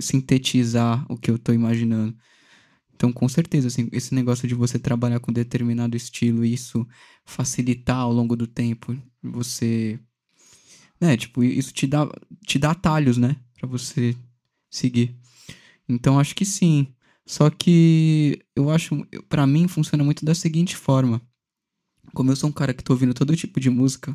[0.00, 2.16] sintetizar o que eu tô imaginando.
[3.00, 6.86] Então, com certeza, assim, esse negócio de você trabalhar com determinado estilo, isso
[7.24, 9.98] facilitar ao longo do tempo, você.
[11.00, 12.06] Né, tipo, isso te dá,
[12.46, 13.36] te dá atalhos, né?
[13.58, 14.14] Pra você
[14.70, 15.16] seguir.
[15.88, 16.94] Então, acho que sim.
[17.24, 21.22] Só que eu acho, para mim, funciona muito da seguinte forma.
[22.12, 24.14] Como eu sou um cara que tô ouvindo todo tipo de música,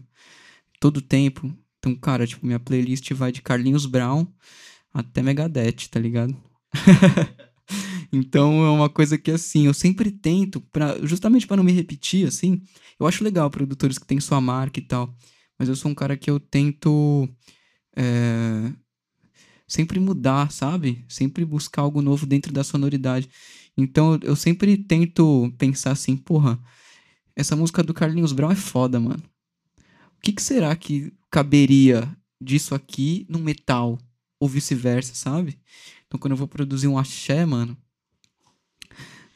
[0.80, 1.52] todo tempo.
[1.80, 4.28] Então, cara, tipo, minha playlist vai de Carlinhos Brown
[4.94, 6.38] até Megadeth, tá ligado?
[8.12, 12.28] então é uma coisa que assim, eu sempre tento para justamente para não me repetir
[12.28, 12.62] assim.
[13.00, 15.16] Eu acho legal produtores que têm sua marca e tal,
[15.60, 17.28] mas eu sou um cara que eu tento
[17.96, 18.72] é,
[19.68, 21.06] sempre mudar, sabe?
[21.08, 23.30] Sempre buscar algo novo dentro da sonoridade.
[23.78, 26.60] Então eu sempre tento pensar assim, porra,
[27.36, 29.24] essa música do Carlinhos Brown é foda, mano.
[30.18, 32.10] O que, que será que caberia
[32.42, 34.00] disso aqui no metal?
[34.40, 35.60] ou vice-versa, sabe?
[36.08, 37.78] Então quando eu vou produzir um axé, mano,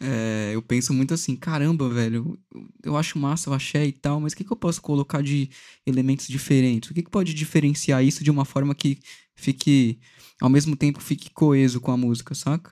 [0.02, 2.40] é, eu penso muito assim, caramba, velho,
[2.84, 5.50] eu acho massa o axé e tal, mas o que, que eu posso colocar de
[5.86, 6.90] elementos diferentes?
[6.90, 9.00] O que, que pode diferenciar isso de uma forma que
[9.36, 10.00] fique,
[10.42, 12.72] ao mesmo tempo, fique coeso com a música, saca?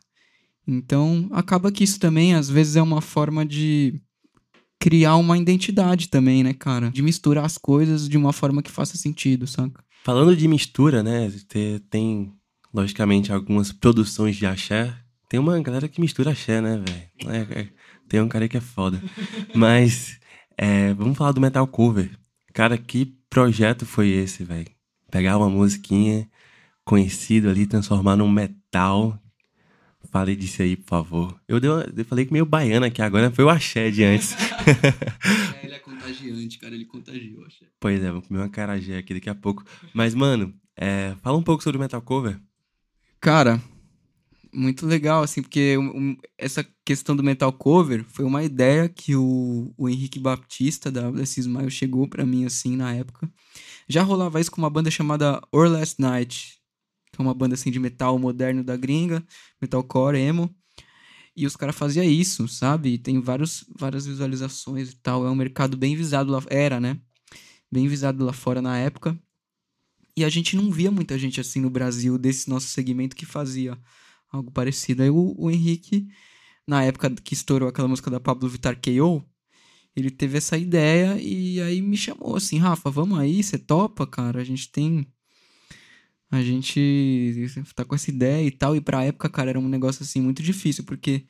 [0.65, 4.01] Então, acaba que isso também, às vezes, é uma forma de
[4.79, 6.89] criar uma identidade também, né, cara?
[6.91, 9.83] De misturar as coisas de uma forma que faça sentido, saca?
[10.05, 11.31] Falando de mistura, né?
[11.89, 12.31] Tem,
[12.73, 14.95] logicamente, algumas produções de axé.
[15.29, 17.35] Tem uma galera que mistura axé, né, velho?
[17.35, 17.69] É, é,
[18.07, 19.01] tem um cara que é foda.
[19.53, 20.19] Mas,
[20.57, 22.09] é, vamos falar do metal cover.
[22.53, 24.67] Cara, que projeto foi esse, velho?
[25.11, 26.29] Pegar uma musiquinha
[26.85, 29.21] conhecida ali, transformar num metal.
[30.09, 31.41] Fale disso aí, por favor.
[31.45, 34.33] Eu, dei uma, eu falei que meio baiana aqui agora, foi o axé de antes.
[34.33, 37.65] é, ele é contagiante, cara, ele contagiou, axé.
[37.77, 39.65] Pois é, vamos comer uma carajé aqui daqui a pouco.
[39.93, 42.39] Mas, mano, é, fala um pouco sobre o metal cover.
[43.19, 43.61] Cara,
[44.57, 49.71] muito legal, assim, porque um, essa questão do metal cover foi uma ideia que o,
[49.77, 53.31] o Henrique Baptista da Bless Smile chegou para mim, assim, na época.
[53.87, 56.59] Já rolava isso com uma banda chamada Or Last Night,
[57.11, 59.23] que é uma banda, assim, de metal moderno da gringa,
[59.61, 60.53] metalcore, emo.
[61.35, 62.93] E os caras faziam isso, sabe?
[62.93, 65.23] E tem vários, várias visualizações e tal.
[65.23, 66.41] É um mercado bem visado lá.
[66.49, 66.99] Era, né?
[67.71, 69.15] Bem visado lá fora na época.
[70.15, 73.77] E a gente não via muita gente assim no Brasil, desse nosso segmento, que fazia
[74.31, 75.03] algo parecido.
[75.03, 76.07] Aí o, o Henrique,
[76.67, 79.23] na época que estourou aquela música da Pablo Vittar K.O.,
[79.95, 84.39] ele teve essa ideia e aí me chamou assim, Rafa, vamos aí, você topa, cara?
[84.39, 85.07] A gente tem
[86.29, 88.75] a gente tá com essa ideia e tal.
[88.75, 91.25] E pra época, cara, era um negócio assim muito difícil, porque.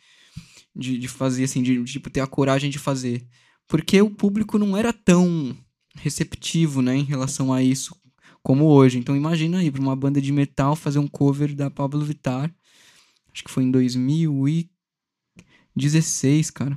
[0.75, 3.27] De, de fazer, assim, de, de tipo, ter a coragem de fazer.
[3.67, 5.57] Porque o público não era tão
[5.95, 7.95] receptivo, né, em relação a isso
[8.43, 8.99] como hoje.
[8.99, 12.53] Então imagina aí, pra uma banda de metal fazer um cover da Pablo Vittar.
[13.37, 16.75] Acho que foi em 2016, cara.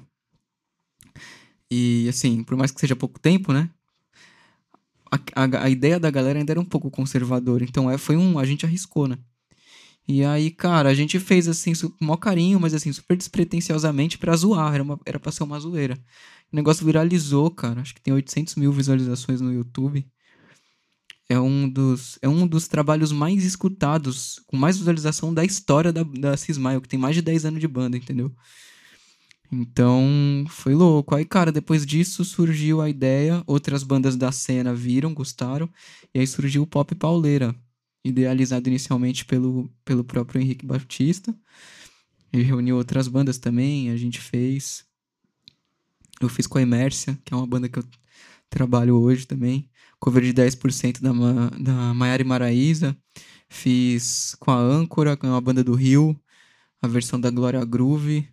[1.71, 3.71] E assim, por mais que seja pouco tempo, né?
[5.11, 7.65] a, a, a, ideia da galera ainda era um pouco conservadora.
[7.65, 8.39] Então é, foi um.
[8.39, 9.19] A gente arriscou, né?
[10.07, 14.37] E aí, cara, a gente fez assim, com maior carinho, mas assim, super despretensiosamente pra
[14.37, 14.75] zoar.
[14.75, 15.99] Era, uma, era pra ser uma zoeira.
[16.53, 17.81] O negócio viralizou, cara.
[17.81, 20.07] Acho que tem 800 mil visualizações no YouTube.
[21.31, 26.03] É um dos, é um dos trabalhos mais escutados, com mais visualização da história da,
[26.03, 28.35] da Cismaio, que tem mais de 10 anos de banda, entendeu?
[29.53, 31.15] Então, foi louco.
[31.15, 35.71] Aí, cara, depois disso surgiu a ideia, outras bandas da cena viram, gostaram,
[36.13, 37.55] e aí surgiu o Pop Pauleira,
[38.05, 41.33] idealizado inicialmente pelo, pelo próprio Henrique Batista.
[42.33, 44.85] Ele reuniu outras bandas também, a gente fez.
[46.21, 47.85] Eu fiz com a Emércia, que é uma banda que eu
[48.49, 49.70] trabalho hoje também.
[50.01, 51.13] Cover de 10% da,
[51.59, 52.97] da Maiara Maraíza.
[53.49, 56.19] Fiz com a Âncora, que é uma banda do Rio.
[56.83, 58.29] A versão da Glória Groove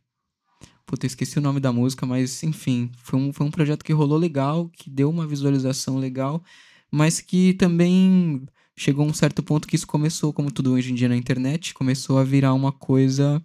[0.88, 3.92] Puta, eu esqueci o nome da música, mas enfim, foi um, foi um projeto que
[3.92, 6.42] rolou legal, que deu uma visualização legal,
[6.90, 10.96] mas que também chegou a um certo ponto que isso começou, como tudo hoje em
[10.96, 13.44] dia na internet, começou a virar uma coisa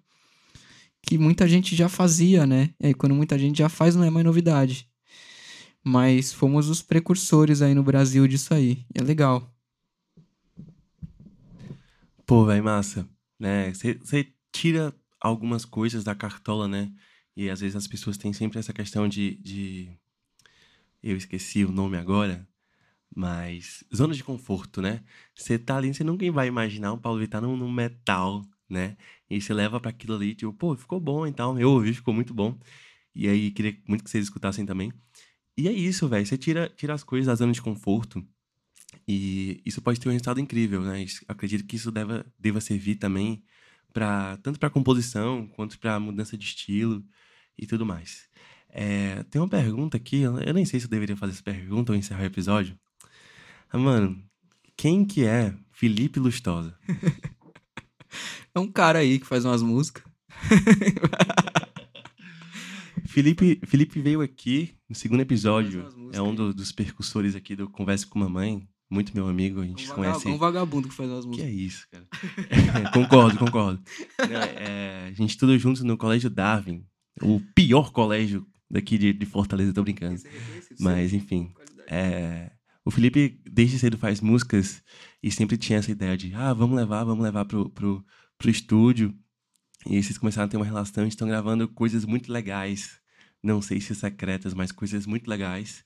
[1.03, 2.71] que muita gente já fazia, né?
[2.79, 4.89] E aí quando muita gente já faz, não é mais novidade.
[5.85, 8.85] Mas fomos os precursores aí no Brasil disso aí.
[8.95, 9.53] E é legal.
[12.25, 13.09] Pô, velho, massa.
[13.39, 13.73] Né?
[13.75, 16.93] Você tira algumas coisas da cartola, né?
[17.37, 19.37] E às vezes as pessoas têm sempre essa questão de.
[19.37, 19.91] de...
[21.03, 22.47] Eu esqueci o nome agora,
[23.15, 23.85] mas.
[23.95, 25.03] Zona de conforto, né?
[25.35, 28.97] Você tá ali, você nunca vai imaginar o Paulo Vittar no, no metal, né?
[29.29, 31.59] E você leva para aquilo ali, tipo, pô, ficou bom então.
[31.59, 32.59] Eu ouvi, ficou muito bom.
[33.15, 34.93] E aí, queria muito que vocês escutassem também.
[35.57, 36.25] E é isso, velho.
[36.25, 38.27] Você tira, tira as coisas da zona de conforto.
[39.07, 41.05] E isso pode ter um resultado incrível, né?
[41.29, 43.43] Acredito que isso deva, deva servir também
[43.93, 47.05] para tanto para composição quanto para mudança de estilo
[47.59, 48.29] e tudo mais.
[48.69, 51.99] É, tem uma pergunta aqui, eu nem sei se eu deveria fazer essa pergunta ou
[51.99, 52.79] encerrar o episódio.
[53.71, 54.23] Ah, mano,
[54.77, 56.77] quem que é Felipe Lustosa?
[58.55, 60.05] é um cara aí que faz umas músicas.
[63.13, 65.87] Felipe, Felipe veio aqui no segundo episódio.
[66.15, 68.67] É um do, dos percussores aqui do Conversa com Mamãe.
[68.91, 70.29] Muito meu amigo, a gente um conhece.
[70.29, 71.47] Um vagabundo que faz as músicas.
[71.47, 72.07] Que é isso, cara.
[72.93, 73.83] concordo, concordo.
[74.19, 76.87] Não, é, a gente estudou juntos no Colégio Darwin,
[77.21, 80.19] o pior colégio daqui de, de Fortaleza, tô brincando.
[80.81, 81.53] Mas, enfim.
[81.89, 82.51] É,
[82.83, 84.83] o Felipe, desde cedo, faz músicas
[85.23, 88.03] e sempre tinha essa ideia de, ah, vamos levar, vamos levar pro, pro,
[88.39, 89.15] pro estúdio.
[89.87, 93.02] E aí vocês começaram a ter uma relação, estão gravando coisas muito legais.
[93.43, 95.85] Não sei se secretas, mas coisas muito legais.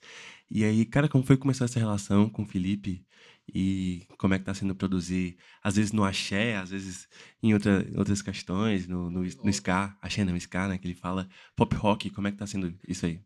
[0.50, 3.04] E aí, cara, como foi começar essa relação com o Felipe?
[3.52, 7.08] E como é que tá sendo produzir, às vezes no axé, às vezes
[7.42, 11.28] em outra, outras questões, no, no, no ska, axé não, ska, né, que ele fala,
[11.54, 13.20] pop rock, como é que tá sendo isso aí?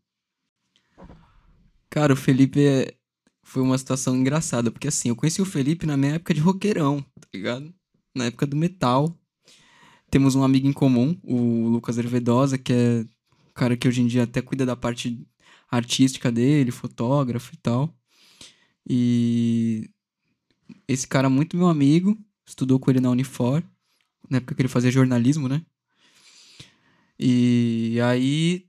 [1.89, 2.95] Cara, o Felipe é...
[3.43, 7.01] foi uma situação engraçada, porque assim, eu conheci o Felipe na minha época de roqueirão,
[7.19, 7.75] tá ligado?
[8.15, 9.17] Na época do metal.
[10.11, 13.05] Temos um amigo em comum, o Lucas Hervedosa, que é
[13.55, 15.27] cara que hoje em dia até cuida da parte
[15.71, 17.95] artística dele, fotógrafo e tal.
[18.89, 19.91] E
[20.89, 23.63] esse cara muito meu amigo, estudou com ele na Unifor,
[24.29, 25.63] na época que ele fazia jornalismo, né?
[27.19, 28.67] E aí,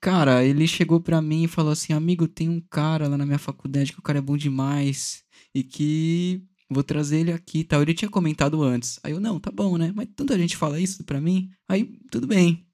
[0.00, 3.38] cara, ele chegou pra mim e falou assim: Amigo, tem um cara lá na minha
[3.38, 7.82] faculdade que o cara é bom demais e que vou trazer ele aqui e tal.
[7.82, 8.98] Ele tinha comentado antes.
[9.04, 9.92] Aí eu, não, tá bom, né?
[9.94, 11.50] Mas tanta gente fala isso pra mim.
[11.68, 12.66] Aí, tudo bem.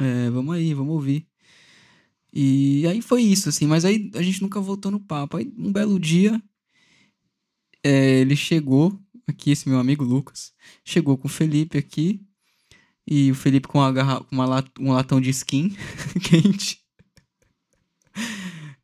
[0.00, 1.28] É, vamos aí, vamos ouvir.
[2.32, 5.36] E aí foi isso, assim, mas aí a gente nunca voltou no papo.
[5.36, 6.40] Aí um belo dia,
[7.82, 10.52] é, ele chegou aqui, esse meu amigo Lucas,
[10.84, 12.20] chegou com o Felipe aqui,
[13.06, 15.70] e o Felipe com uma, garra uma lat um latão de skin
[16.22, 16.80] quente.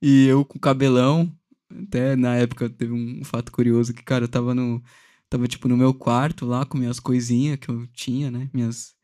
[0.03, 1.33] e eu com cabelão.
[1.71, 4.83] Até na época teve um fato curioso que, cara, eu tava no.
[5.29, 8.49] Tava, tipo, no meu quarto lá com minhas coisinhas que eu tinha, né?
[8.55, 8.96] Minhas,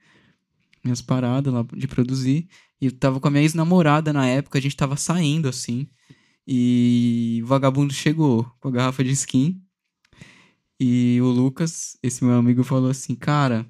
[0.85, 2.49] minhas paradas lá de produzir.
[2.81, 5.87] E eu tava com a minha ex-namorada na época, a gente tava saindo assim.
[6.47, 9.63] E o vagabundo chegou com a garrafa de skin.
[10.81, 13.65] E o Lucas, esse meu amigo, falou assim: Cara,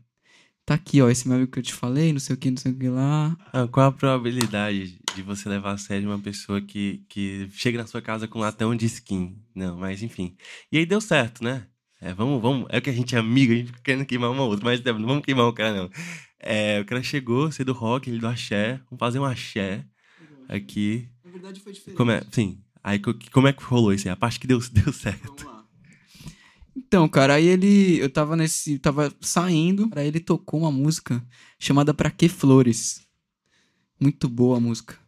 [0.65, 2.57] tá aqui, ó, esse meu amigo que eu te falei, não sei o que, não
[2.57, 3.37] sei o que lá.
[3.53, 7.87] Ah, qual a probabilidade de você levar a sério uma pessoa que, que chega na
[7.87, 9.37] sua casa com um latão de skin?
[9.55, 10.35] Não, mas enfim.
[10.71, 11.67] E aí deu certo, né?
[12.01, 12.67] É, vamos, vamos.
[12.71, 15.25] É que a gente é amigo, a gente querendo queimar uma outra, mas não vamos
[15.25, 15.91] queimar o cara, não.
[16.43, 18.81] É, o cara chegou, ser do rock, ele do axé.
[18.91, 19.85] Vamos fazer um axé
[20.49, 21.09] aqui.
[21.25, 21.97] Na verdade foi diferente.
[21.97, 22.61] Como é, sim.
[22.83, 23.01] Aí
[23.31, 24.13] como é que rolou isso aí?
[24.13, 25.25] A parte que deu, deu certo.
[25.27, 25.63] Vamos lá.
[26.75, 27.99] Então, cara, aí ele.
[27.99, 28.79] Eu tava nesse.
[28.79, 31.25] Tava saindo, aí ele tocou uma música
[31.59, 33.07] chamada Pra Que Flores.
[34.01, 34.99] Muito boa a música.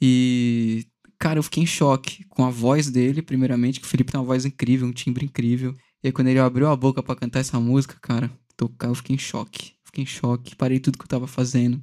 [0.00, 0.86] E.
[1.18, 4.26] Cara, eu fiquei em choque com a voz dele, primeiramente, que o Felipe tem uma
[4.26, 5.74] voz incrível, um timbre incrível.
[6.02, 9.16] E aí, quando ele abriu a boca para cantar essa música, cara, tocar, eu fiquei
[9.16, 9.72] em choque.
[9.98, 11.82] Fiquei em choque, parei tudo que eu tava fazendo.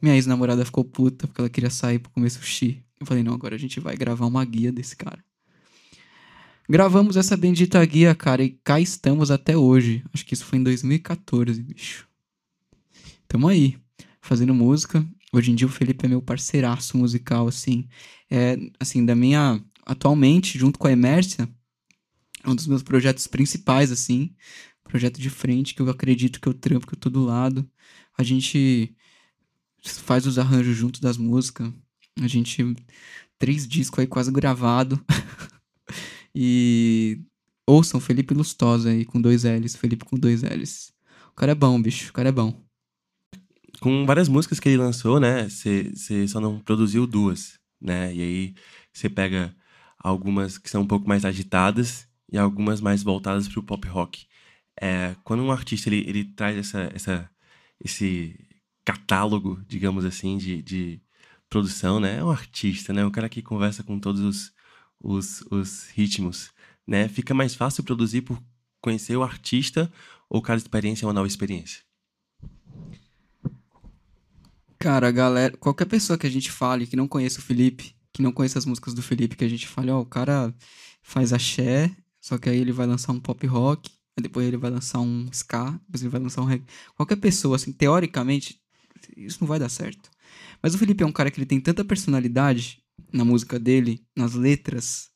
[0.00, 2.82] Minha ex-namorada ficou puta porque ela queria sair pra comer sushi.
[3.00, 5.18] Eu falei, não, agora a gente vai gravar uma guia desse cara.
[6.68, 10.04] Gravamos essa bendita guia, cara, e cá estamos até hoje.
[10.14, 12.06] Acho que isso foi em 2014, bicho.
[13.26, 13.76] Tamo aí,
[14.20, 15.04] fazendo música.
[15.32, 17.88] Hoje em dia o Felipe é meu parceiraço musical, assim.
[18.30, 19.60] É, assim, da minha...
[19.84, 21.48] Atualmente, junto com a Emércia,
[22.44, 24.36] é um dos meus projetos principais, assim
[24.90, 27.68] projeto de frente que eu acredito que eu trampo, que eu tô do lado.
[28.18, 28.94] A gente
[29.82, 31.72] faz os arranjos junto das músicas.
[32.20, 32.76] A gente.
[33.38, 35.02] Três discos aí quase gravado.
[36.34, 37.20] e.
[37.66, 39.76] Ouçam Felipe Lustosa aí com dois L's.
[39.76, 40.92] Felipe com dois L's.
[41.30, 42.10] O cara é bom, bicho.
[42.10, 42.60] O cara é bom.
[43.80, 45.48] Com várias músicas que ele lançou, né?
[45.48, 48.12] Você só não produziu duas, né?
[48.12, 48.54] E aí
[48.92, 49.54] você pega
[49.98, 54.26] algumas que são um pouco mais agitadas e algumas mais voltadas pro pop rock.
[54.78, 57.30] É, quando um artista ele, ele traz essa, essa,
[57.82, 58.38] esse
[58.84, 61.00] catálogo, digamos assim, de, de
[61.48, 62.18] produção, né?
[62.18, 63.04] É um artista, né?
[63.04, 64.52] Um cara que conversa com todos os,
[65.00, 66.50] os, os ritmos,
[66.86, 67.08] né?
[67.08, 68.42] Fica mais fácil produzir por
[68.80, 69.92] conhecer o artista
[70.28, 71.82] ou cada experiência é uma nova experiência?
[74.78, 78.32] Cara, galera, qualquer pessoa que a gente fale que não conheça o Felipe, que não
[78.32, 80.54] conheça as músicas do Felipe, que a gente fale, ó, oh, o cara
[81.02, 83.90] faz axé, só que aí ele vai lançar um pop rock,
[84.20, 86.66] depois ele vai lançar um ska, depois ele vai lançar um reggae.
[86.94, 88.60] Qualquer pessoa, assim, teoricamente,
[89.16, 90.10] isso não vai dar certo.
[90.62, 92.82] Mas o Felipe é um cara que ele tem tanta personalidade
[93.12, 95.10] na música dele, nas letras,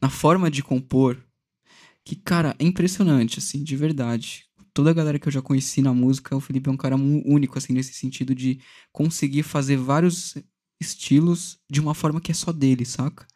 [0.00, 1.22] na forma de compor,
[2.04, 4.46] que, cara, é impressionante, assim, de verdade
[4.76, 7.56] toda a galera que eu já conheci na música, o Felipe é um cara único,
[7.56, 8.60] assim, nesse sentido de
[8.92, 10.34] conseguir fazer vários
[10.78, 13.26] estilos de uma forma que é só dele, saca?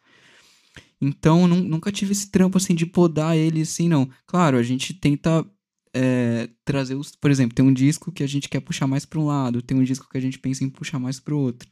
[1.00, 4.08] Então, nunca tive esse trampo, assim, de podar ele, assim, não.
[4.26, 5.46] Claro, a gente tenta
[5.94, 7.16] é, trazer os...
[7.16, 9.78] Por exemplo, tem um disco que a gente quer puxar mais para um lado, tem
[9.78, 11.68] um disco que a gente pensa em puxar mais para o outro.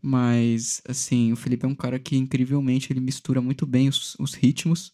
[0.00, 4.34] Mas, assim, o Felipe é um cara que, incrivelmente, ele mistura muito bem os, os
[4.34, 4.92] ritmos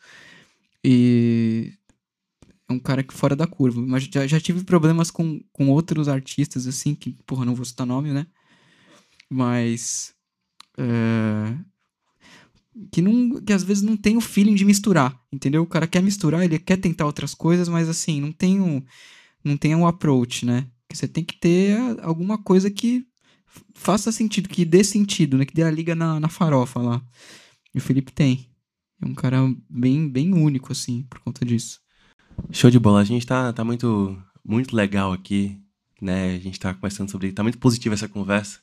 [0.85, 1.73] e
[2.69, 3.81] é um cara que fora da curva.
[3.81, 7.87] Mas já, já tive problemas com, com outros artistas, assim, que, porra, não vou citar
[7.87, 8.27] nome, né?
[9.31, 10.15] Mas.
[10.79, 11.59] É,
[12.91, 15.63] que, não, que às vezes não tem o feeling de misturar, entendeu?
[15.63, 18.83] O cara quer misturar, ele quer tentar outras coisas, mas assim, não tem um,
[19.45, 20.67] não tem um approach, né?
[20.93, 23.07] Você tem que ter alguma coisa que
[23.75, 25.45] faça sentido, que dê sentido, né?
[25.45, 27.03] Que dê a liga na, na farofa lá.
[27.75, 28.49] E o Felipe tem.
[29.01, 31.81] É um cara bem, bem único, assim, por conta disso.
[32.51, 33.01] Show de bola.
[33.01, 35.61] A gente tá, tá muito, muito legal aqui,
[36.01, 36.35] né?
[36.35, 37.33] A gente tá conversando sobre.
[37.33, 38.61] Tá muito positiva essa conversa.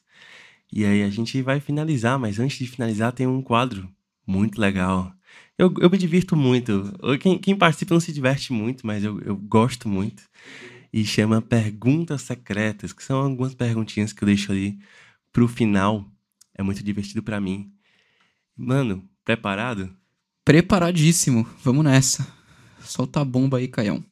[0.72, 3.90] E aí a gente vai finalizar, mas antes de finalizar, tem um quadro
[4.26, 5.14] muito legal.
[5.58, 6.94] Eu, eu me divirto muito.
[7.22, 10.24] Quem, quem participa não se diverte muito, mas eu, eu gosto muito.
[10.92, 14.78] E chama Perguntas Secretas, que são algumas perguntinhas que eu deixo ali
[15.32, 16.10] pro final.
[16.54, 17.72] É muito divertido para mim.
[18.56, 19.96] Mano, preparado?
[20.44, 21.48] Preparadíssimo.
[21.64, 22.26] Vamos nessa.
[22.82, 24.04] Solta a bomba aí, Caião.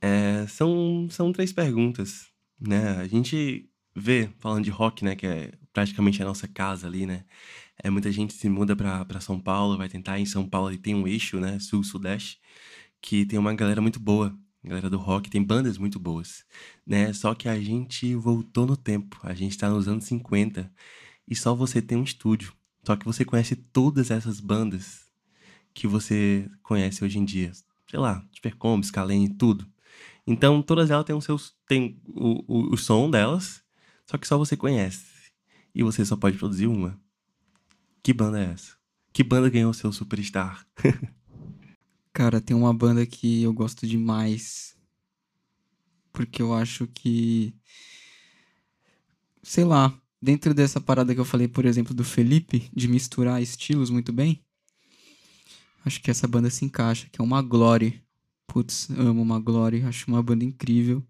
[0.00, 2.28] É, são, são três perguntas,
[2.60, 2.96] né?
[2.98, 7.24] A gente vê, falando de rock, né, que é praticamente a nossa casa ali, né?
[7.82, 10.94] É, muita gente se muda para São Paulo, vai tentar em São Paulo e tem
[10.94, 12.40] um eixo, né, sul-sudeste,
[13.00, 16.44] que tem uma galera muito boa, galera do rock, tem bandas muito boas,
[16.86, 17.12] né?
[17.12, 20.72] Só que a gente voltou no tempo, a gente tá nos anos 50
[21.28, 22.52] e só você tem um estúdio.
[22.84, 25.04] Só que você conhece todas essas bandas
[25.74, 27.52] que você conhece hoje em dia
[27.94, 29.66] sei lá, Supercombi, Scalene, tudo.
[30.26, 33.62] Então, todas elas têm, os seus, têm o, o, o som delas,
[34.04, 35.04] só que só você conhece.
[35.72, 37.00] E você só pode produzir uma.
[38.04, 38.76] Que banda é essa?
[39.12, 40.64] Que banda ganhou seu Superstar?
[42.14, 44.76] Cara, tem uma banda que eu gosto demais.
[46.12, 47.52] Porque eu acho que.
[49.42, 49.92] Sei lá.
[50.22, 54.42] Dentro dessa parada que eu falei, por exemplo, do Felipe, de misturar estilos muito bem,
[55.84, 58.02] Acho que essa banda se encaixa, que é uma Glory.
[58.46, 61.06] Putz, amo uma Glory, acho uma banda incrível.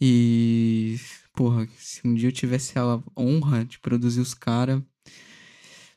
[0.00, 0.98] E,
[1.34, 4.82] porra, se um dia eu tivesse a honra de produzir os caras,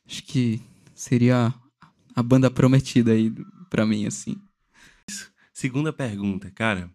[0.09, 0.59] acho que
[0.95, 1.53] seria
[2.15, 3.31] a banda prometida aí
[3.69, 4.35] pra mim, assim.
[5.53, 6.89] Segunda pergunta, cara,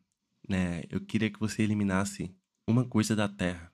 [0.48, 0.82] né?
[0.90, 2.34] Eu queria que você eliminasse
[2.66, 3.72] uma coisa da Terra.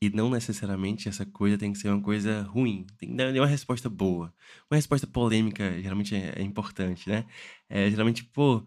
[0.00, 2.86] E não necessariamente essa coisa tem que ser uma coisa ruim.
[2.96, 4.32] Tem que dar uma resposta boa.
[4.70, 7.26] Uma resposta polêmica geralmente é, é importante, né?
[7.68, 8.64] É, geralmente, pô,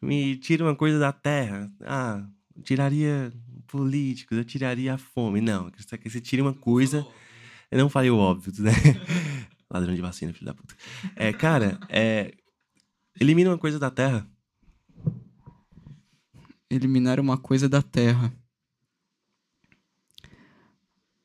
[0.00, 1.70] me tira uma coisa da terra.
[1.82, 2.24] Ah,
[2.62, 3.32] tiraria
[3.66, 5.40] políticos, eu tiraria a fome.
[5.40, 7.04] Não, que você tire uma coisa.
[7.70, 8.72] Eu não falei o óbvio, né?
[9.70, 10.74] Ladrão de vacina, filho da puta.
[11.14, 12.34] É, cara, é,
[13.20, 14.26] elimina uma coisa da terra.
[16.70, 18.32] Eliminar uma coisa da terra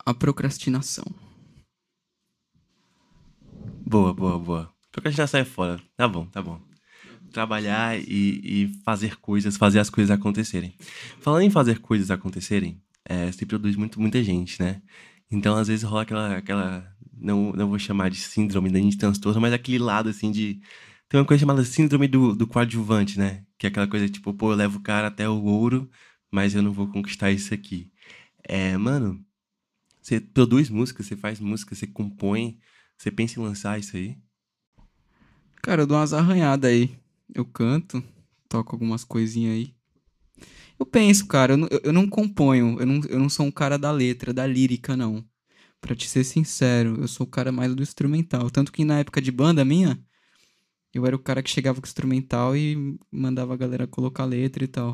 [0.06, 1.06] a procrastinação.
[3.86, 4.74] Boa, boa, boa.
[4.92, 5.82] Procrastinação é foda.
[5.96, 6.60] Tá bom, tá bom.
[7.32, 10.76] Trabalhar e, e fazer coisas, fazer as coisas acontecerem.
[11.20, 14.82] Falando em fazer coisas acontecerem, é, se produz muito, muita gente, né?
[15.32, 16.38] Então, às vezes, rola aquela.
[16.38, 20.62] aquela não, não vou chamar de síndrome da gente transtorno, mas aquele lado, assim, de.
[21.10, 23.46] Tem uma coisa chamada síndrome do, do coadjuvante, né?
[23.58, 25.90] Que é aquela coisa tipo, pô, eu levo o cara até o ouro,
[26.32, 27.92] mas eu não vou conquistar isso aqui.
[28.44, 29.24] É, mano,
[30.02, 32.60] você produz música, você faz música, você compõe,
[32.98, 34.18] você pensa em lançar isso aí?
[35.62, 36.98] Cara, eu dou umas arranhadas aí.
[37.34, 38.04] Eu canto,
[38.50, 39.76] toco algumas coisinhas aí.
[40.84, 43.78] Eu penso, cara, eu não, eu não componho, eu não, eu não sou um cara
[43.78, 45.26] da letra, da lírica, não.
[45.80, 48.50] Pra te ser sincero, eu sou o cara mais do instrumental.
[48.52, 49.98] Tanto que na época de banda minha,
[50.94, 54.66] eu era o cara que chegava com o instrumental e mandava a galera colocar letra
[54.66, 54.94] e tal.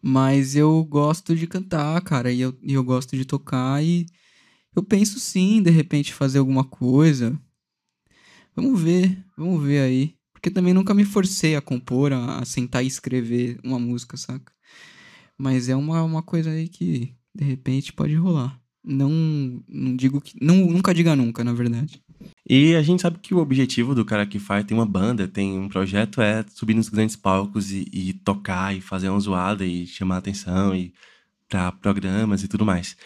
[0.00, 4.06] Mas eu gosto de cantar, cara, e eu, e eu gosto de tocar e
[4.72, 7.36] eu penso sim, de repente, fazer alguma coisa.
[8.54, 10.21] Vamos ver, vamos ver aí.
[10.42, 14.52] Porque também nunca me forcei a compor, a, a sentar e escrever uma música, saca?
[15.38, 18.60] Mas é uma, uma coisa aí que, de repente, pode rolar.
[18.84, 19.08] Não,
[19.68, 20.34] não digo que.
[20.44, 22.02] Não, nunca diga nunca, na verdade.
[22.48, 25.56] E a gente sabe que o objetivo do cara que faz tem uma banda, tem
[25.56, 29.86] um projeto, é subir nos grandes palcos e, e tocar e fazer uma zoada e
[29.86, 30.92] chamar atenção e
[31.48, 32.96] para programas e tudo mais.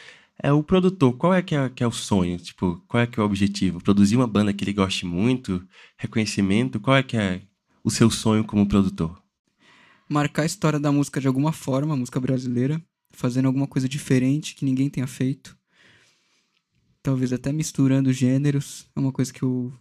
[0.43, 2.39] É o produtor, qual é que é, que é o sonho?
[2.39, 3.83] Tipo, qual é que é o objetivo?
[3.83, 5.67] Produzir uma banda que ele goste muito,
[5.97, 7.43] reconhecimento, qual é que é
[7.83, 9.21] o seu sonho como produtor?
[10.09, 12.81] Marcar a história da música de alguma forma, música brasileira,
[13.13, 15.57] fazendo alguma coisa diferente que ninguém tenha feito
[17.07, 19.73] talvez até misturando gêneros, é uma coisa que eu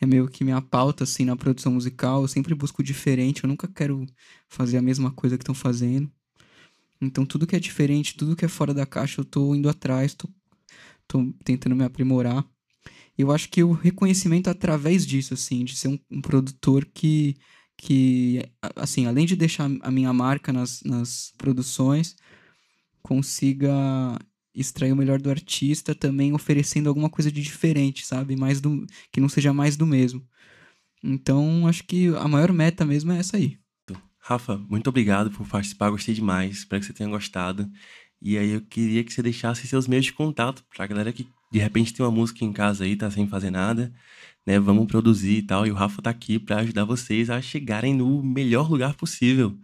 [0.00, 3.66] é meio que minha pauta assim na produção musical, eu sempre busco diferente, eu nunca
[3.66, 4.06] quero
[4.48, 6.08] fazer a mesma coisa que estão fazendo.
[7.00, 10.14] Então tudo que é diferente, tudo que é fora da caixa, eu tô indo atrás,
[10.14, 10.28] tô,
[11.06, 12.44] tô tentando me aprimorar.
[13.16, 17.36] Eu acho que o reconhecimento através disso, assim, de ser um, um produtor que,
[17.76, 18.42] que,
[18.76, 22.16] assim, além de deixar a minha marca nas, nas produções,
[23.02, 24.18] consiga
[24.54, 28.36] extrair o melhor do artista também oferecendo alguma coisa de diferente, sabe?
[28.36, 30.26] Mais do que não seja mais do mesmo.
[31.02, 33.58] Então, acho que a maior meta mesmo é essa aí.
[34.28, 37.66] Rafa, muito obrigado por participar, gostei demais, espero que você tenha gostado.
[38.20, 41.58] E aí eu queria que você deixasse seus meios de contato pra galera que de
[41.58, 43.90] repente tem uma música em casa aí, tá sem fazer nada,
[44.46, 44.60] né?
[44.60, 45.66] Vamos produzir e tal.
[45.66, 49.58] E o Rafa tá aqui para ajudar vocês a chegarem no melhor lugar possível.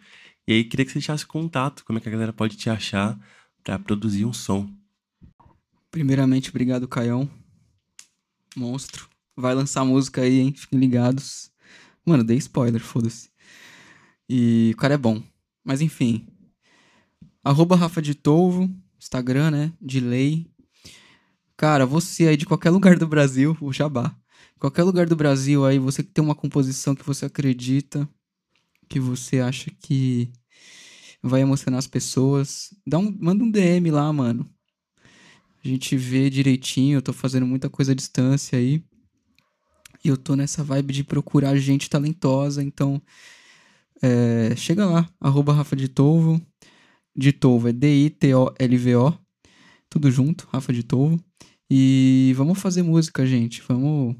[0.48, 3.20] E aí queria que você deixasse contato, como é que a galera pode te achar
[3.62, 4.66] para produzir um som.
[5.90, 7.28] Primeiramente, obrigado, Caião.
[8.56, 9.10] Monstro.
[9.36, 10.54] Vai lançar música aí, hein?
[10.56, 11.52] Fiquem ligados.
[12.06, 13.33] Mano, dei spoiler, foda-se.
[14.28, 15.22] E o cara é bom.
[15.64, 16.26] Mas enfim.
[17.42, 18.14] Arroba Rafa de
[18.98, 19.72] Instagram, né?
[19.80, 20.46] De lei.
[21.56, 24.14] Cara, você aí de qualquer lugar do Brasil, o Jabá.
[24.58, 28.08] Qualquer lugar do Brasil aí, você que tem uma composição que você acredita,
[28.88, 30.32] que você acha que
[31.22, 34.48] vai emocionar as pessoas, dá um, manda um DM lá, mano
[35.64, 36.98] a gente vê direitinho.
[36.98, 38.84] Eu tô fazendo muita coisa à distância aí.
[40.04, 42.62] E eu tô nessa vibe de procurar gente talentosa.
[42.62, 43.00] Então,
[44.04, 45.90] é, chega lá, arroba Rafa de.
[47.16, 49.18] De é D-I-T-O-L-V-O.
[49.88, 50.84] Tudo junto, Rafa de.
[51.70, 53.62] E vamos fazer música, gente.
[53.66, 54.14] Vamos.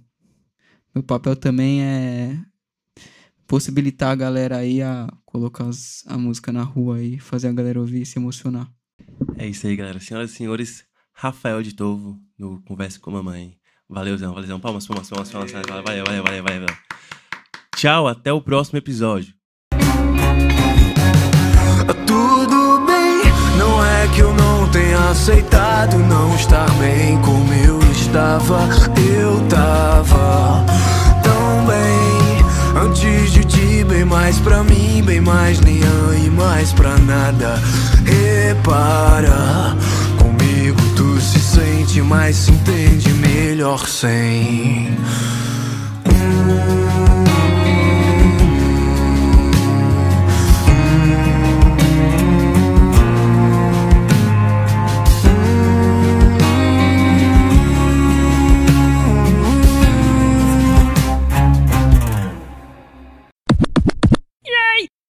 [0.95, 2.41] Meu papel também é
[3.47, 7.78] possibilitar a galera aí a colocar as, a música na rua e fazer a galera
[7.78, 8.72] ouvir e se emocionar.
[9.37, 10.01] É isso aí, galera.
[10.01, 13.59] Senhoras e senhores, Rafael de Tovo no Conversa com a Mamãe.
[13.87, 14.59] Valeuzão, valeuzão.
[14.59, 15.53] Palmas, palmas, palmas, palmas.
[15.53, 16.66] Valeu, valeu, valeu, valeu.
[17.76, 19.35] Tchau, até o próximo episódio.
[24.09, 28.69] Que eu não tenha aceitado não estar bem como eu estava.
[28.97, 30.65] Eu tava
[31.23, 35.81] tão bem antes de ti, bem mais pra mim, bem mais nem
[36.25, 37.61] e mais pra nada.
[38.05, 39.75] Repara
[41.55, 44.99] sente, mas se entende melhor sem.
[46.07, 46.64] Hum.